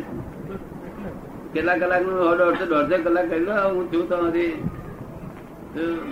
કેટલા 1.55 1.77
કલાકનું 1.77 2.17
દોઢસો 2.39 2.67
દોઢસો 2.67 2.97
કલાક 3.05 3.27
કરી 3.31 3.45
લો 3.45 3.55
હું 3.75 3.85
છું 3.93 4.05
તો 4.09 4.17
નથી 4.23 4.53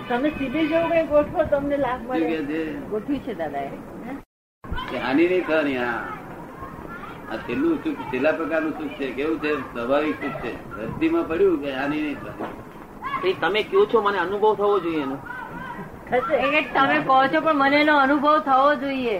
તમે 0.09 0.29
સીધે 0.29 0.61
જવું 0.67 0.89
કઈ 0.91 1.05
ગોઠવો 1.07 1.43
તમને 1.51 1.77
લાભ 1.77 2.01
મળે. 2.07 2.37
ગોઠવી 2.91 3.19
છે 3.19 3.33
દાદાએ. 3.33 3.69
કે 3.69 3.94
હાનિ 4.99 5.23
નહીં 5.27 5.45
થવાની 5.45 5.77
હા 5.77 6.01
આ. 7.31 7.37
છેલ્લું 7.47 7.79
સુખ 7.83 8.01
છેલ્લા 8.11 8.33
પ્રકારનું 8.33 8.73
સુખ 8.79 8.93
છે. 8.99 9.07
કેવું 9.11 9.39
છે? 9.41 9.51
સ્વાભાવિક 9.71 10.17
સુખ 10.21 10.37
છે. 10.41 10.51
રદ્દીમાં 10.79 11.25
પડ્યું 11.27 11.57
કે 11.61 11.69
હાનિ 11.73 11.97
નહીં 12.01 12.17
થવાની 12.19 13.33
તમે 13.41 13.63
કયો 13.63 13.85
છો 13.85 14.01
મને 14.01 14.19
અનુભવ 14.19 14.53
થવો 14.55 14.79
જોઈએ 14.79 15.01
એનો. 15.03 15.17
તમે 16.73 16.97
કહો 17.07 17.17
છો 17.33 17.39
પણ 17.41 17.57
મને 17.57 17.77
એનો 17.81 17.95
અનુભવ 17.99 18.35
થવો 18.41 18.69
જોઈએ. 18.75 19.15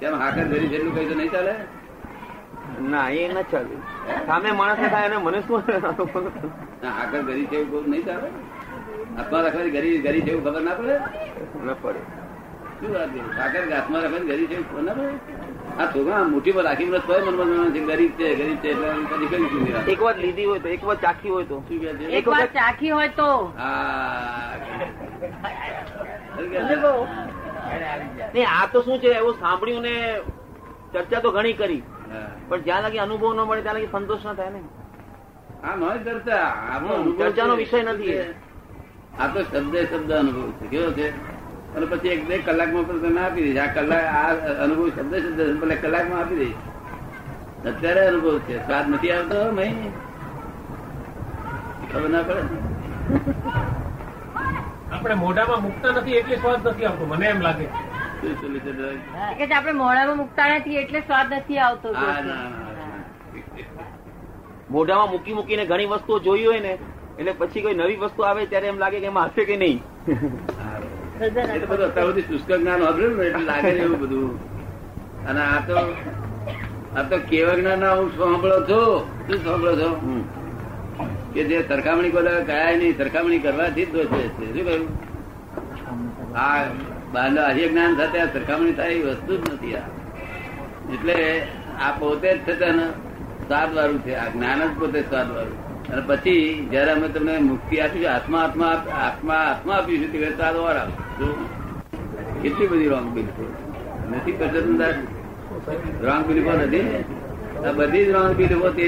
કેમ 0.00 0.14
હાકર 0.14 0.44
ઘરી 0.44 0.68
જેટલું 0.68 0.94
કઈ 0.94 1.08
તો 1.08 1.14
નહીં 1.14 1.32
ચાલે? 1.32 1.54
ના 2.90 3.08
એ 3.12 3.26
ન 3.28 3.42
ચાલે. 3.50 3.76
સામે 4.26 4.50
માણસ 4.52 4.80
થાય 4.90 5.06
અને 5.06 5.18
મને 5.26 5.40
શું 5.42 5.62
હાકર 6.82 7.20
ઘરી 7.22 7.46
છે 7.46 7.56
એવું 7.56 7.84
નહીં 7.90 8.04
ચાલે. 8.04 8.28
અથવા 9.18 9.42
રાખવાની 9.42 9.70
ઘરી 9.70 9.98
ઘરી 9.98 10.22
છે 10.22 10.30
એવું 10.30 10.44
ખબર 10.44 10.62
ના 10.62 10.74
પડે? 10.74 10.96
ન 11.64 11.68
પડે. 11.82 12.00
શું 12.80 12.94
વાત 12.94 13.08
છે? 13.08 13.70
રાખવાની 13.70 14.46
છે? 14.46 14.58
ના 14.82 14.94
આ 15.78 15.86
છોકરા 15.86 16.22
મુઠ્ઠી 16.24 16.52
પર 16.52 16.62
રાખી 16.62 16.84
મનમાં 16.84 17.46
મનમાં 17.46 17.72
છે. 17.72 17.80
ગરીબ 17.80 18.10
છે 18.10 18.34
ગરીબ 18.34 18.56
છે 18.56 18.68
એટલે 18.68 19.92
એક 19.92 20.02
વાર 20.02 20.16
લીધી 20.16 20.44
હોય 20.44 20.58
તો 20.58 20.68
એક 20.68 20.84
વાર 20.84 20.96
ચાખી 20.96 21.28
હોય 21.28 21.44
તો. 21.44 21.60
છે? 21.60 22.04
એક 22.04 22.28
વાર 22.28 22.46
ચાખી 22.46 22.90
હોય 22.90 23.08
તો. 23.08 23.52
હા. 23.58 24.56
આ 28.46 28.66
તો 28.72 28.82
શું 28.82 28.98
છે? 28.98 29.08
એવું 29.08 29.34
સાંભળ્યું 29.34 29.82
ને 29.82 30.20
ચર્ચા 30.92 31.20
તો 31.20 31.30
ઘણી 31.30 31.52
કરી. 31.52 31.82
પણ 32.48 32.60
જ્યાં 32.60 32.82
લાગી 32.82 32.98
અનુભવ 32.98 33.34
ન 33.34 33.40
મળે 33.40 33.62
ત્યાં 33.62 33.74
લગી 33.74 33.86
સંતોષ 33.92 34.24
ના 34.24 34.34
થાય 34.34 34.50
ને. 34.50 34.62
આ 35.64 35.76
ન 35.76 36.04
ચર્ચા 36.04 36.80
ચર્ચાનો 37.18 37.54
વિષય 37.56 37.82
નથી. 37.82 38.08
એ. 38.08 38.34
આ 39.20 39.26
તો 39.26 39.42
શબ્દ 39.42 39.76
શબ્દ 39.76 40.12
અનુભવ 40.12 40.50
છે. 40.50 40.66
કેવો 40.66 40.90
છે? 40.92 41.39
અને 41.76 41.86
પછી 41.86 42.08
એક 42.08 42.22
બે 42.28 42.36
કલાકમાં 42.40 42.84
પણ 42.86 43.00
તને 43.04 43.20
આપી 43.20 43.44
દઈશ. 43.46 43.60
આ 43.60 43.68
કલાક 43.76 44.04
આ 44.14 44.30
અનુભવ 44.64 44.86
શબ્દ 44.88 45.14
શબ્દ 45.16 45.40
ભલે 45.60 45.76
કલાકમાં 45.76 46.20
આપી 46.20 46.38
દઈશ. 46.38 46.58
અત્યારે 47.64 48.02
અનુભવ 48.08 48.38
છે. 48.46 48.54
સ્વાદ 48.66 48.86
નથી 48.88 49.12
આવતો 49.12 49.38
મહી. 49.52 49.90
ખબર 51.90 52.08
ના 52.08 52.22
પડે. 52.22 52.42
આપણે 54.92 55.14
મોઢામાં 55.14 55.62
મુકતા 55.62 55.92
નથી 55.92 56.16
એટલે 56.16 56.36
સ્વાદ 56.36 56.68
નથી 56.68 56.86
આવતો 56.86 57.04
મને 57.06 57.26
એમ 57.26 57.40
લાગે. 57.40 57.66
કે 59.38 59.44
આપણે 59.54 59.72
મોઢામાં 59.72 60.16
મુકતા 60.16 60.48
નથી 60.58 60.76
એટલે 60.76 61.00
સ્વાદ 61.00 61.28
નથી 61.32 61.58
આવતો. 61.58 61.88
હા, 61.94 62.20
ના, 62.20 62.44
ના, 62.46 62.70
ના. 62.78 63.86
મોઢામાં 64.70 65.10
મૂકી 65.10 65.34
મૂકીને 65.34 65.66
ઘણી 65.66 65.86
વસ્તુઓ 65.86 66.18
જોઈ 66.20 66.46
હોય 66.46 66.60
ને 66.60 66.72
એટલે 67.18 67.32
પછી 67.32 67.62
કોઈ 67.62 67.74
નવી 67.74 67.96
વસ્તુ 67.96 68.20
આવે 68.22 68.46
ત્યારે 68.46 68.68
એમ 68.68 68.78
લાગે 68.78 69.00
કે 69.00 69.06
એમાં 69.06 69.30
હશે 69.30 69.44
કે 69.44 69.56
નહીં. 69.56 69.78
એ 71.20 71.28
તો 71.28 71.66
બધું 71.66 71.86
અત્યાર 71.86 72.06
સુધી 72.06 72.22
શુષ્ક 72.22 72.52
જ્ઞાન 72.52 72.80
વાપર્યું 72.80 73.16
ને 73.16 73.24
એટલે 73.24 73.44
લાગે 73.44 73.68
એવું 73.68 74.00
બધું. 74.00 74.30
અને 75.28 75.40
આ 75.40 75.60
તો 75.68 75.76
આ 76.96 77.02
તો 77.02 77.16
કેવા 77.18 77.54
જ્ઞાન 77.54 77.84
હું 77.84 78.10
સાંભળો 78.18 78.58
છો? 78.60 78.80
શું 79.26 79.44
સાંભળો 79.44 79.74
છો? 79.76 79.90
કે 81.34 81.44
જે 81.44 81.64
સરખામણી 81.68 82.10
કોઈ 82.10 82.44
કયા 82.46 82.72
નહીં 82.76 82.98
સરખામણી 82.98 83.38
કરવાથી 83.38 83.86
જ 83.86 83.92
દોષ 83.92 84.06
છે. 84.06 84.28
શું 84.28 84.64
કહ્યું? 84.64 84.88
આ 86.36 86.64
બહારનું 87.12 87.46
આજે 87.46 87.68
જ્ઞાન 87.68 87.96
સાથે 87.96 88.18
આ 88.20 88.26
સરખામણી 88.26 88.72
થાય 88.72 88.92
એ 88.92 89.02
વસ્તુ 89.02 89.36
જ 89.36 89.54
નથી 89.54 89.76
આ. 89.76 89.86
એટલે 90.94 91.16
આ 91.80 91.90
પોતે 91.98 92.28
જ 92.34 92.38
થતા 92.46 92.86
સ્વાદ 93.46 93.74
વાળું 93.74 94.00
છે. 94.02 94.14
આ 94.14 94.28
જ્ઞાન 94.28 94.58
જ 94.58 94.78
પોતે 94.78 95.00
સ્વાદ 95.00 95.30
વાળું 95.34 95.58
અને 95.92 96.02
પછી 96.06 96.68
જયારે 96.70 96.90
અમે 96.92 97.08
તમને 97.08 97.38
મુક્તિ 97.38 97.80
આપીશું 97.80 98.14
આત્મા 98.14 98.38
આત્મા 98.38 98.66
આત્મા 99.06 99.34
આત્મા 99.34 99.74
આપીશું 99.74 100.12
ત્યારે 100.12 100.34
સ્વાદ 100.34 100.56
વાળા 100.56 100.88
કેટલી 102.42 102.66
બધી 102.66 102.88
રોંગ 102.88 103.08
બિલીફો 103.12 103.44
નથી 104.10 104.32
કરજનદાસ 104.32 104.94
રોંગ 106.02 106.26
બિલીફો 106.26 106.52
નથી 106.52 107.04
આ 107.66 107.72
બધી 107.72 108.04
જ 108.04 108.10
રોંગ 108.10 108.36
બિલીફો 108.36 108.68
તે 108.68 108.84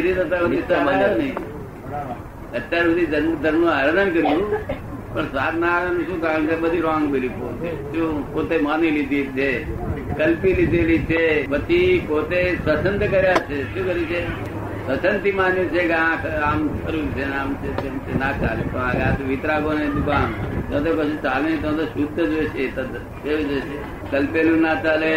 અત્યાર 2.53 2.85
સુધી 2.85 2.85
સુધી 2.85 3.07
ધર્મ 3.07 3.35
ધર્મ 3.35 3.65
આરાધન 3.69 4.11
કર્યું, 4.11 4.57
પણ 5.15 5.25
સાર 5.25 5.55
ના 5.55 5.67
આવે 5.67 6.05
શું 6.05 6.21
કારણ 6.23 6.47
કે 6.47 6.57
બધી 6.57 6.81
રોંગ 6.81 7.09
બિલીફો 7.09 8.27
પોતે 8.33 8.59
માની 8.59 8.91
લીધી 8.91 9.25
છે? 9.25 9.65
કલ્પી 10.15 10.55
લીધેલી 10.55 10.99
છે? 10.99 11.47
પછી 11.47 12.05
પોતે 12.09 12.59
સ્વતંત્ર 12.65 13.07
કર્યા 13.07 13.35
છે? 13.35 13.75
શું 13.75 13.87
કર્યું 13.87 14.07
છે? 14.07 14.52
સ્વતંત્રી 14.87 15.33
માન્યું 15.33 15.69
છે 15.69 15.83
કે 15.87 15.95
આમ 15.95 16.61
ખરું 16.85 17.07
છે 17.15 17.25
આમ 17.33 17.51
છે 17.55 17.69
તેમ 17.83 17.95
છે 17.99 18.13
ના 18.19 18.33
ચાલે. 18.33 18.63
પણ 18.63 19.03
આ 19.03 19.13
તો 19.17 19.23
વિતરાગો 19.25 19.73
ને 19.73 19.87
દુકાન. 19.89 20.29
તો 20.69 20.81
તો 20.81 20.91
પછી 20.99 21.19
ચાલે 21.23 21.51
તો 21.57 21.71
તો 21.73 21.85
શુદ્ધ 21.85 22.19
જ 22.21 22.33
હોય 22.35 22.47
છે 22.47 22.65
કેવું 23.23 23.61
છે? 23.67 23.79
કલ્પેલું 24.11 24.61
ના 24.61 24.75
ચાલે 24.75 25.13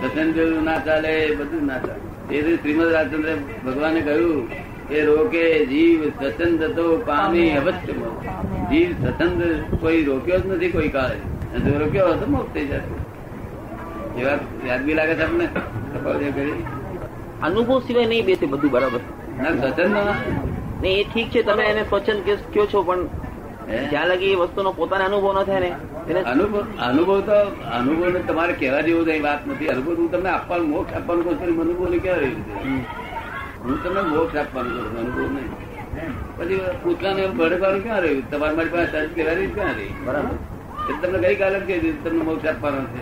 સ્વતંત્રેલું 0.00 0.62
ના 0.64 0.78
ચાલે 0.78 1.12
બધું 1.38 1.66
ના 1.66 1.78
ચાલે. 1.78 2.00
એ 2.30 2.56
શ્રીમદ 2.56 2.92
રાજચંદ્ર 2.92 3.36
ભગવાને 3.64 4.00
કહ્યું 4.00 4.48
કે 4.88 5.04
રોકે 5.04 5.44
જીવ 5.66 6.00
સ્વતંત્ર 6.08 6.68
તો 6.68 6.84
પામી 7.06 7.50
અવશ્ય 7.50 7.94
જીવ 8.70 8.90
સ્વતંત્ર 9.02 9.50
કોઈ 9.80 10.04
રોક્યો 10.04 10.40
જ 10.40 10.46
નથી 10.46 10.70
કોઈ 10.70 10.88
કાળે. 10.88 11.18
અને 11.52 11.64
જો 11.64 11.78
રોક્યો 11.78 12.06
હોય 12.06 12.16
તો 12.16 12.26
મોક્ષ 12.26 12.52
થઈ 12.54 12.66
જશે. 12.66 12.80
એ 14.16 14.24
વાત 14.24 14.40
યાદગી 14.66 14.94
લાગે 14.94 15.14
છે 15.14 15.24
તમને 15.24 15.46
કપાળદેવ 15.92 16.32
કરી. 16.32 16.79
અનુભવ 17.42 17.78
સિવાય 17.86 18.06
નહીં 18.06 18.26
બેસે 18.26 18.46
બધું 18.46 18.70
બરાબર. 18.70 19.00
ના 19.38 19.52
સ્વતંત્ર 19.52 19.88
ને. 20.82 20.90
એ 20.90 21.04
ઠીક 21.04 21.28
છે 21.30 21.42
તમે 21.42 21.64
એને 21.70 21.82
સ્વચ્છંદ 21.84 22.20
કેસ 22.24 22.40
કયો 22.52 22.66
છો 22.66 22.82
પણ? 22.82 23.02
જ્યાં 23.90 24.08
લગી 24.08 24.32
એ 24.32 24.36
વસ્તુનો 24.36 24.70
પોતાનો 24.72 25.04
અનુભવ 25.04 25.28
ન 25.32 25.44
થાય 25.44 25.60
ને 25.60 26.20
અનુભવ 26.32 26.56
અનુભવ 26.78 27.20
તો 27.20 27.36
અનુભવ 27.78 28.06
ને 28.08 28.20
તમારે 28.20 28.52
કહેવા 28.52 28.82
જેવું 28.82 29.04
કઈ 29.04 29.20
વાત 29.20 29.40
નથી. 29.46 29.68
અનુભવ 29.68 29.96
હું 29.96 30.10
તમને 30.12 30.30
આપવાનું 30.30 30.68
મોક્ષ 30.68 30.94
આપવાનું 30.94 31.24
કહું 31.24 31.36
છું 31.40 31.60
અનુભવ 31.64 31.90
ને 31.90 31.98
કેવા 31.98 32.20
રહ્યું 32.22 32.42
હું 33.64 33.76
તમને 33.82 34.02
મોક્ષ 34.12 34.36
આપવાનું 34.36 34.72
કહું 34.76 34.86
છું 34.90 34.98
અનુભવ 35.02 35.28
નહીં. 35.34 35.50
પછી 36.36 37.22
એમ 37.24 37.32
ભડકવાનું 37.38 37.82
ક્યાં 37.82 38.02
રહ્યું? 38.02 38.24
તમારે 38.30 38.54
મારી 38.56 38.74
પાસે 38.74 38.90
સર્ચ 38.92 39.18
રહી 39.28 39.50
ક્યાં 39.56 39.74
રહી? 39.74 39.92
બરાબર. 40.06 40.36
એટલે 40.90 41.08
તમને 41.08 41.18
ગઈકાલે 41.24 41.58
કહી 41.66 41.80
દીધું 41.84 42.04
તમને 42.04 42.22
મોક્ષ 42.24 42.46
આપવાનો 42.46 42.80
છે. 42.92 43.00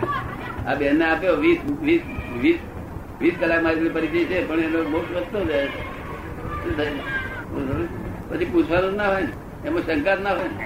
આ 0.67 0.75
બેનને 0.75 1.05
આપ્યો 1.05 1.35
વીસ 1.43 1.59
વીસ 1.81 2.03
વીસ 2.41 2.59
વીસ 3.21 3.33
કલાક 3.39 3.63
મારી 3.63 3.89
પરિચય 3.89 4.25
છે 4.25 4.47
પણ 4.47 4.59
એનો 4.59 4.89
મોક્ષ 4.89 5.15
વધતો 5.15 5.45
જાય? 5.45 5.67
પછી 8.29 8.45
પૂછવાનું 8.45 8.95
ના 8.95 9.07
હોય 9.07 9.21
ને 9.21 9.67
એમાં 9.67 9.83
શંકા 9.83 10.15
જ 10.15 10.21
ના 10.21 10.29
હોય 10.29 10.43
ને. 10.43 10.59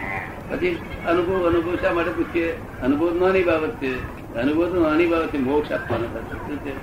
પછી 0.50 0.78
અનુભવ 1.08 1.48
અનુભવ 1.48 1.76
શા 1.76 1.94
માટે 1.94 2.12
પૂછીએ? 2.12 2.52
અનુભવ 2.84 3.26
નાની 3.26 3.44
બાબત 3.44 3.70
છે. 3.70 3.92
અનુભવ 4.36 4.70
તો 4.70 4.90
નાની 4.90 5.06
બાબત 5.06 5.28
છે 5.28 5.38
મોક્ષ 5.38 5.72
આપવાનો 5.72 6.06
શું 6.06 6.58
છે? 6.58 6.74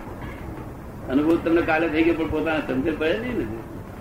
અનુભવ 1.09 1.37
તમને 1.37 1.63
કાલે 1.63 1.89
થઈ 1.89 2.03
ગયો 2.03 2.15
પણ 2.15 2.27
પોતાના 2.27 2.59
સમજણ 2.59 2.95
પડે 2.95 3.19
નહીં 3.19 3.39
ને. 3.39 3.47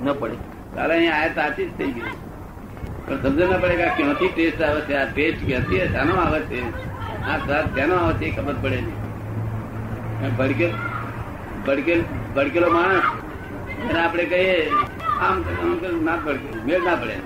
ન 0.03 0.13
પડે. 0.13 0.35
કાલે 0.75 0.93
અહીંયા 0.93 1.13
આયા 1.13 1.27
તાચી 1.27 1.65
જ 1.65 1.77
થઈ 1.77 1.91
ગઈ. 1.91 2.01
પણ 3.07 3.17
સમજ 3.17 3.41
ના 3.41 3.57
પડે 3.57 3.75
કે 3.75 3.83
આ 3.83 3.95
ક્યાંથી 3.95 4.27
ટેસ્ટ 4.27 4.61
આવે 4.61 4.81
છે 4.81 4.93
આ 4.93 5.05
ટેસ્ટ 5.05 5.45
ક્યાંથી 5.45 5.79
શાનો 5.79 6.15
આવે 6.15 6.39
છે? 6.39 6.59
આ 7.23 7.37
સ્વાદ 7.37 7.75
ક્યાંનો 7.75 7.95
આવે 7.95 8.13
છે 8.13 8.25
એ 8.25 8.31
ખબર 8.35 8.53
પડે 8.61 8.75
નહીં. 8.75 8.97
અને 10.19 10.88
ભડકેલ 11.67 12.01
ભડકેલ 12.35 12.65
માણસ 12.69 13.07
એને 13.89 13.99
આપણે 14.01 14.25
કહીએ 14.25 14.57
આમ 15.21 15.43
ના 16.05 16.17
ભડકે 16.25 16.49
મેળ 16.67 16.83
ના 16.83 16.95
પડે. 16.95 17.17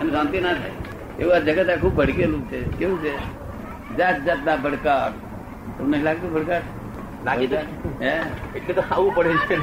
અને 0.00 0.10
શાંતિ 0.10 0.40
ના 0.40 0.54
થાય. 0.54 0.74
એવું 1.20 1.34
આ 1.36 1.38
જગત 1.38 1.68
આખું 1.70 1.94
ભડકેલું 1.96 2.42
છે. 2.50 2.60
કેવું 2.78 3.02
છે? 3.04 3.14
જાત 3.98 4.22
જાતના 4.26 4.56
ભડકાટ. 4.56 5.12
તમને 5.78 6.02
લાગતું 6.02 6.32
ભડકાટ? 6.34 6.62
લાગી 7.24 7.46
તો. 7.46 7.56
હે? 8.00 8.12
એટલે 8.56 8.74
તો 8.74 8.82
ખાવું 8.90 9.14
પડે 9.14 9.30
છે? 9.48 9.56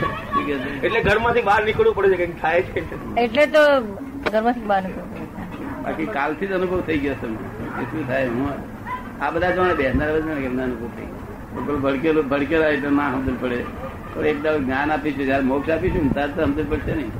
એટલે 0.85 1.01
ઘરમાંથી 1.01 1.41
બહાર 1.41 1.61
નીકળવું 1.63 1.95
પડે 1.95 2.09
છે 2.11 2.25
કંઈક 2.25 2.41
થાય 2.41 2.61
છે. 2.61 2.81
એટલે 3.21 3.45
તો 3.45 3.63
ઘરમાંથી 4.31 4.67
બહાર 4.73 4.81
નીકળવું 4.83 5.27
બાકી 5.83 6.05
કાલથી 6.17 6.47
જ 6.47 6.51
અનુભવ 6.51 6.81
થઈ 6.81 6.99
ગયો 6.99 7.15
તમને 7.21 7.85
શું 7.91 8.07
થાય? 8.07 8.27
હું 8.27 8.49
આ 9.23 9.29
બધા 9.29 9.51
જોડે 9.51 9.73
બેસનાર 9.73 10.09
એમના 10.49 10.63
અનુભવ 10.63 10.87
થઈ 10.97 11.05
ગયો. 11.05 11.17
ભડકેલું 11.55 12.29
ભડકેલા 12.29 12.67
એટલે 12.67 12.89
ના 12.89 13.11
સમજ 13.11 13.37
પડે. 13.41 13.59
પણ 14.13 14.25
એક 14.25 14.43
દાડો 14.43 14.59
જ્ઞાન 14.59 14.91
આપીશું, 14.91 15.25
જયારે 15.25 15.43
મોક્ષ 15.43 15.69
આપીશું 15.69 16.03
ને 16.03 16.09
ત્યારે 16.09 16.31
તો 16.31 16.45
સમજ 16.45 16.69
પડશે 16.69 16.93
નહીં. 16.95 17.11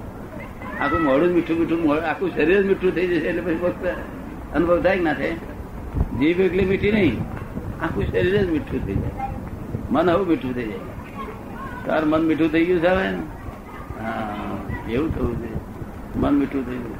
આખું 0.81 1.01
મોડું 1.01 1.29
મીઠું 1.29 1.57
મીઠું 1.59 2.05
આખું 2.05 2.29
શરીર 2.29 2.61
જ 2.61 2.65
મીઠું 2.65 2.91
થઈ 2.91 3.07
જશે 3.07 3.27
એટલે 3.27 3.41
પછી 3.41 3.55
મોક્ષ 3.55 4.55
અનુભવ 4.55 4.81
થાય 4.83 4.99
ના 4.99 5.13
થાય? 5.13 5.31
જીભ 6.19 6.39
એકલી 6.39 6.65
મીઠી 6.65 6.91
નહીં, 6.91 7.17
આખું 7.81 8.05
શરીર 8.11 8.41
જ 8.43 8.49
મીઠું 8.51 8.85
થઈ 8.85 8.95
જાય. 8.95 9.29
મન 9.91 10.09
હવે 10.09 10.25
મીઠું 10.25 10.55
થઈ 10.55 10.67
જાય. 10.67 10.83
તાર 11.85 12.05
મન 12.05 12.21
મીઠું 12.21 12.49
થઈ 12.51 12.65
ગયું 12.65 12.81
છે 12.81 12.87
હવે? 12.87 13.07
હા, 14.01 14.57
એવું 14.89 15.15
થવું 15.15 15.35
છે 15.43 15.49
મન 16.19 16.33
મીઠું 16.33 16.65
થઈ 16.65 16.77
ગયું. 16.77 16.97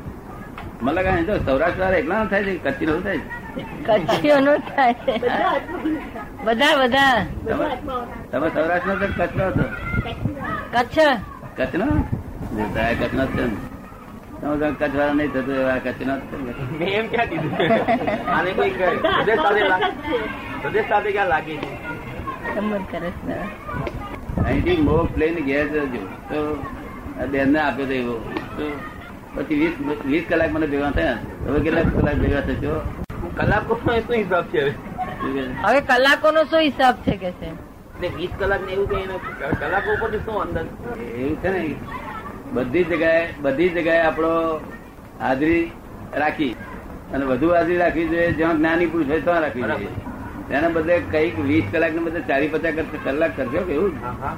મને 0.81 1.03
કાંઈ 1.03 1.23
તો 1.23 1.37
સૌરાષ્ટ્ર 1.37 1.93
એકલા 1.93 2.15
ના 2.15 2.25
થાય 2.25 2.43
છે 2.43 2.57
કચ્છી 2.63 2.85
નું 2.85 3.03
થાય 3.03 3.17
છે? 3.17 3.38
કચ્છીઓનો 3.87 4.53
થાય. 4.67 4.95
બધા 6.45 6.73
બધા. 6.81 7.17
તમે 7.45 7.65
તમે 8.31 8.47
સૌરાષ્ટ્ર 8.55 8.89
નો 8.89 9.07
કચ્છ. 9.17 9.35
નો 9.39 9.45
હતો 9.49 9.65
કચ્છ 10.73 10.97
કચ્છ 11.57 11.73
નો 11.79 11.87
કચ્છ 12.87 13.13
નો. 13.19 13.25
છે 13.31 13.45
તમે 14.41 14.67
કચ્છ 14.79 14.95
વાળા 14.97 15.15
નહીં 15.19 15.31
થતું 15.33 15.55
એવા 15.61 15.79
કચ્છ 15.85 16.01
નો 16.07 16.13
એમ 16.97 17.05
ક્યાં 17.11 17.29
કીધું? 17.31 17.53
આને 18.35 18.49
કોઈ 18.59 18.73
પ્રદેશ 18.77 19.41
સાથે 19.45 19.61
પ્રદેશ 20.61 20.87
સાથે 20.91 21.09
ક્યાં 21.15 21.29
લાગે 21.33 21.55
છે? 21.63 21.69
અહીંથી 24.45 24.77
મોક્ષ 24.87 25.17
લઈને 25.23 25.41
ઘેર 25.49 25.65
જજો 25.73 26.03
તો 26.29 26.39
બેન 27.33 27.47
ને 27.53 27.59
આપ્યો 27.65 27.87
તો 27.91 27.95
એવો. 27.99 28.15
તો 28.57 28.63
પછી 29.35 29.59
વીસ 29.61 29.75
વીસ 30.11 30.25
કલાક 30.29 30.51
મને 30.55 30.67
ભેગા 30.71 30.91
થયા. 30.97 31.17
હવે 31.47 31.59
કેટલા 31.65 31.85
કલાક 31.99 32.17
ભેગા 32.23 32.43
થશો? 32.47 32.73
કલાકો 33.39 33.73
શું 33.77 34.13
હિસાબ 34.13 34.45
છે 34.51 34.61
હવે? 34.61 35.81
કલાકોનો 35.83 36.41
શું 36.45 36.61
હિસાબ 36.61 36.95
છે 37.05 37.17
કે 37.17 37.31
છે? 37.39 37.49
વીસ 38.11 38.31
કલાક 38.39 38.61
ને 38.61 38.73
એવું 38.73 38.87
કઈ 38.89 39.07
કલાકો 39.59 39.89
ઉપર 39.93 40.11
શું 40.17 40.41
અંદર 40.41 40.65
એવું 41.17 41.37
છે 41.41 41.49
ને. 41.49 41.63
બધી 42.53 42.83
જગ્યાએ 42.85 43.23
બધી 43.41 43.69
જગ્યાએ 43.71 44.03
આપણો 44.03 44.31
હાજરી 45.19 45.63
રાખી. 46.15 46.53
અને 47.13 47.25
વધુ 47.25 47.49
હાજરી 47.49 47.77
રાખવી 47.77 48.07
જોઈએ. 48.07 48.31
જ્યાં 48.33 48.57
જ્ઞાની 48.57 48.87
પુરુષ 48.87 49.09
હોય 49.09 49.21
ત્યાં 49.23 49.41
રાખવી 49.41 49.67
જોઈએ. 49.67 49.91
તેના 50.49 50.69
બદલે 50.69 50.95
કંઈક 51.07 51.35
વીસ 51.43 51.65
કલાક 51.71 51.93
ને 51.93 52.01
બદલે 52.01 52.21
ચારી 52.23 52.49
પચાસ 52.49 52.75
કરશે 52.75 52.97
કલાક 53.05 53.35
કરશો 53.35 53.61
કે 53.63 53.73
એવું 53.73 53.93
હા 54.01 54.15
હા. 54.21 54.35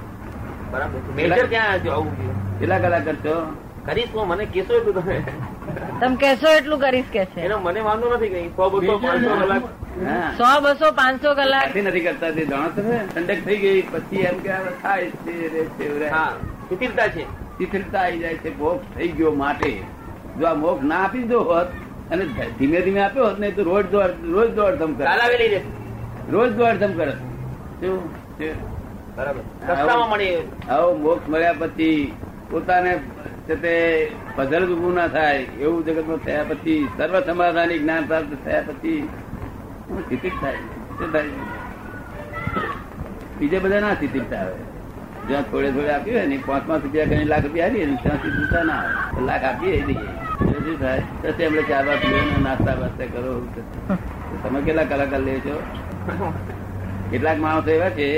બરાબર. 0.71 0.99
મેજર 1.15 1.47
આવું 1.89 2.11
કેટલા 2.59 2.79
કલાક 2.79 3.03
કરશો? 3.05 3.35
કરીશ 3.85 4.13
હું. 4.13 4.27
મને 4.27 4.45
કેશો 4.47 4.73
એટલું 4.73 4.95
તમે. 4.97 5.17
તમે 6.01 6.15
કેશો 6.23 6.49
એટલું 6.57 6.79
કરીશ 6.79 7.09
કે 7.13 7.23
છે. 7.33 7.41
મને 7.67 7.81
વાંધો 7.87 8.07
નથી 8.15 8.29
કઈ. 8.33 8.47
સો 8.57 8.69
બસો 8.69 8.95
પાંચસો 9.03 9.35
કલાક. 9.41 9.63
સો 10.39 10.49
બસો 10.65 10.87
પાંચસો 10.99 11.29
કલાક. 11.39 11.77
નથી 11.83 12.05
કરતા 12.07 12.31
તે 12.37 12.45
જાણો 12.51 12.69
તમે 12.75 12.95
ઠંડક 13.13 13.39
થઈ 13.45 13.59
ગઈ 13.63 13.81
પછી 13.91 14.25
એમ 14.31 14.37
કે 14.45 14.53
થાય 14.83 15.07
છે 15.25 15.33
શિથિલતા 16.69 17.07
છે. 17.15 17.23
શિથિલતા 17.57 18.01
આવી 18.05 18.19
જાય 18.23 18.37
છે 18.43 18.49
મોક્ષ 18.59 18.87
થઈ 18.95 19.11
ગયો 19.19 19.33
માટે. 19.43 19.69
જો 20.39 20.45
આ 20.47 20.57
મોક્ષ 20.63 20.83
ના 20.91 21.03
આપી 21.05 21.27
દો 21.31 21.39
હોત 21.51 21.69
અને 22.11 22.23
ધીમે 22.59 22.79
ધીમે 22.81 23.01
આપ્યો 23.05 23.25
હોત 23.27 23.39
ને 23.39 23.51
તો 23.51 23.63
રોજ 23.69 23.85
દોડ 23.93 24.13
રોજ 24.33 24.49
દોડધમ 24.59 24.91
કરે. 24.93 25.05
રોજ 25.21 25.33
રે 25.41 25.61
રોજ 26.31 26.49
દોડધમ 26.59 26.93
કરે. 26.99 27.13
શું? 27.79 27.97
બરાબર. 29.15 29.43
મોક્ષ 31.05 31.25
મળ્યા 31.29 31.55
પછી 31.61 32.13
પોતાને 32.51 32.93
તે 33.47 33.73
પધલ 34.35 34.63
ઉભું 34.73 34.93
ના 34.95 35.07
થાય, 35.07 35.39
એવું 35.59 35.85
જગતમાં 35.85 36.21
થયા 36.25 36.45
પછી, 36.49 36.81
સર્વ 36.97 37.15
સમાધાની 37.19 37.79
જ્ઞાન 37.79 38.05
પ્રાપ્ત 38.05 38.33
થયા 38.45 38.67
પછી 38.67 38.99
સ્થિતિક 40.03 40.35
થાય 40.41 40.59
શું 40.97 41.09
બીજે 43.39 43.57
બધા 43.59 43.79
ના 43.79 43.93
સ્થિતિકતા 43.93 44.41
આવે 44.41 44.55
જ્યાં 45.27 45.45
થોડે 45.51 45.69
થોડે 45.71 45.91
આપ્યું 45.93 46.17
હોય 46.17 46.27
ને 46.31 46.37
પાંચ 46.47 46.63
પાંચ 46.67 46.83
રૂપિયા 46.83 47.09
કઈ 47.11 47.29
લાખ 47.31 47.43
રૂપિયા 47.43 47.67
આપીએ 47.67 47.85
ને, 47.85 47.95
ત્યાં 48.03 48.19
સ્થિતિકતા 48.19 48.63
ના 48.63 48.79
આવે 48.81 49.25
લાખ 49.29 49.43
આપીએ 49.43 49.81
દઈએ 49.87 50.09
શું 50.63 50.77
થાય? 50.79 51.03
એમને 51.45 51.63
ચાર 51.69 51.83
વાર 51.87 51.97
પીવો 52.03 52.21
નાસ્તા 52.47 52.75
વાસ્તા 52.81 53.11
કરો 53.13 53.33
તમે 54.43 54.59
કેટલા 54.65 54.87
કલાકાર 54.91 55.21
લે 55.27 55.33
છો? 55.45 55.55
કેટલાક 57.11 57.39
માણસો 57.45 57.69
એવા 57.77 57.93
છે 57.99 58.09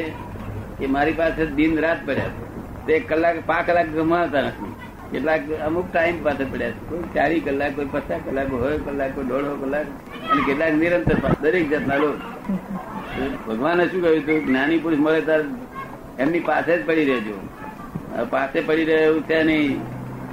કે 0.80 0.86
મારી 0.96 1.18
પાસે 1.20 1.46
દિન 1.58 1.80
રાત 1.86 2.00
પડ્યા 2.08 2.34
છે. 2.36 2.53
તે 2.86 2.92
એક 2.98 3.04
કલાક 3.10 3.36
પાંચ 3.50 3.66
કલાક 3.70 3.88
ગમાતા 3.96 4.44
નથી. 4.48 4.74
કેટલાક 5.12 5.42
અમુક 5.68 5.88
ટાઈમ 5.94 6.18
પાસે 6.26 6.44
પડ્યા 6.52 6.76
છે. 6.76 6.82
કોઈ 6.90 7.10
ચારી 7.16 7.42
કલાક 7.48 7.72
કોઈ 7.78 7.90
પચાસ 7.94 8.22
કલાક 8.28 8.50
હોય 8.62 8.78
કલાક 8.86 9.12
કોઈ 9.16 9.28
દોઢો 9.32 9.54
કલાક 9.64 9.88
અને 10.32 10.42
કેટલાક 10.48 10.74
નિરંતર 10.82 11.18
દરેક 11.44 11.66
જાતના 11.74 12.00
લોક 12.04 12.18
ભગવાને 13.48 13.84
શું 13.90 14.02
કહ્યું 14.04 14.22
હતું? 14.22 14.40
જ્ઞાની 14.48 14.80
પુરુષ 14.84 15.02
મળે 15.06 15.22
ત્યારે 15.28 15.46
એમની 16.24 16.44
પાસે 16.50 16.72
જ 16.78 16.80
પડી 16.88 17.08
રહેજો. 17.10 17.38
પાસે 18.32 18.60
પડી 18.70 18.88
રહે 18.90 18.98
એવું 19.10 19.24
છે 19.30 19.44
નહીં. 19.50 19.76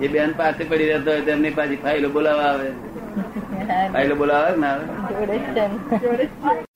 એ 0.00 0.08
બેન 0.14 0.32
પાસે 0.40 0.62
પડી 0.70 0.88
રહેતો 0.90 1.10
હોય 1.10 1.22
તો 1.26 1.30
એમની 1.36 1.54
પાછી 1.58 1.80
ફાઇલો 1.84 2.08
બોલાવા 2.16 2.48
આવે. 2.52 2.68
ફાઇલો 3.92 4.14
બોલાવવા 4.20 4.48
આવે 4.48 4.56
ને 4.62 4.68
આવે. 4.72 4.84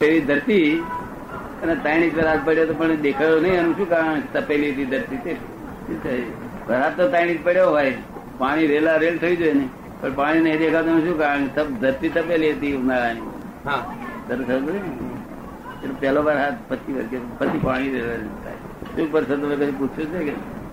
પેલી 0.00 0.22
ધરતી 0.30 0.68
અને 1.62 1.74
ત્રણ 1.74 2.02
ઇંચ 2.06 2.18
હાથ 2.28 2.42
પડ્યો 2.46 2.66
તો 2.70 2.74
પણ 2.80 3.02
દેખાયો 3.08 3.40
નહીં. 3.44 3.58
એનું 3.60 3.74
શું 3.78 3.88
કારણ? 3.92 4.22
તપેલી 4.34 4.72
હતી 4.72 4.88
ધરતી 4.94 5.20
તે 5.24 5.32
શું 5.86 6.02
વરાત 6.68 6.96
તો 6.96 7.08
તાણી 7.08 7.34
પડ્યો 7.36 7.70
હોય. 7.70 7.94
પાણી 8.38 8.66
રેલા 8.66 8.96
રેલ 8.96 9.18
થઈ 9.18 9.36
જાય 9.36 9.52
ને. 9.52 9.68
પણ 10.00 10.12
પાણી 10.12 10.40
નહીં 10.40 10.58
દેખાતું 10.58 11.04
શું 11.04 11.18
કારણ? 11.18 11.46
તપ 11.46 11.66
ધરતી 11.66 12.08
તપેલી 12.08 12.52
હતી 12.52 12.72
ઉનાળાની? 12.72 13.20
એટલે 15.84 16.10
વાર 16.10 16.38
હાથ 16.38 16.54
પછી 16.68 17.20
પછી 17.38 17.58
પાણી 17.58 17.90
રેલા 17.90 18.16
થાય. 18.44 18.54
શું 18.96 19.12
પર 19.12 19.24
પૂછ્યું 19.70 20.10
છે 20.10 20.24
કે? 20.24 20.63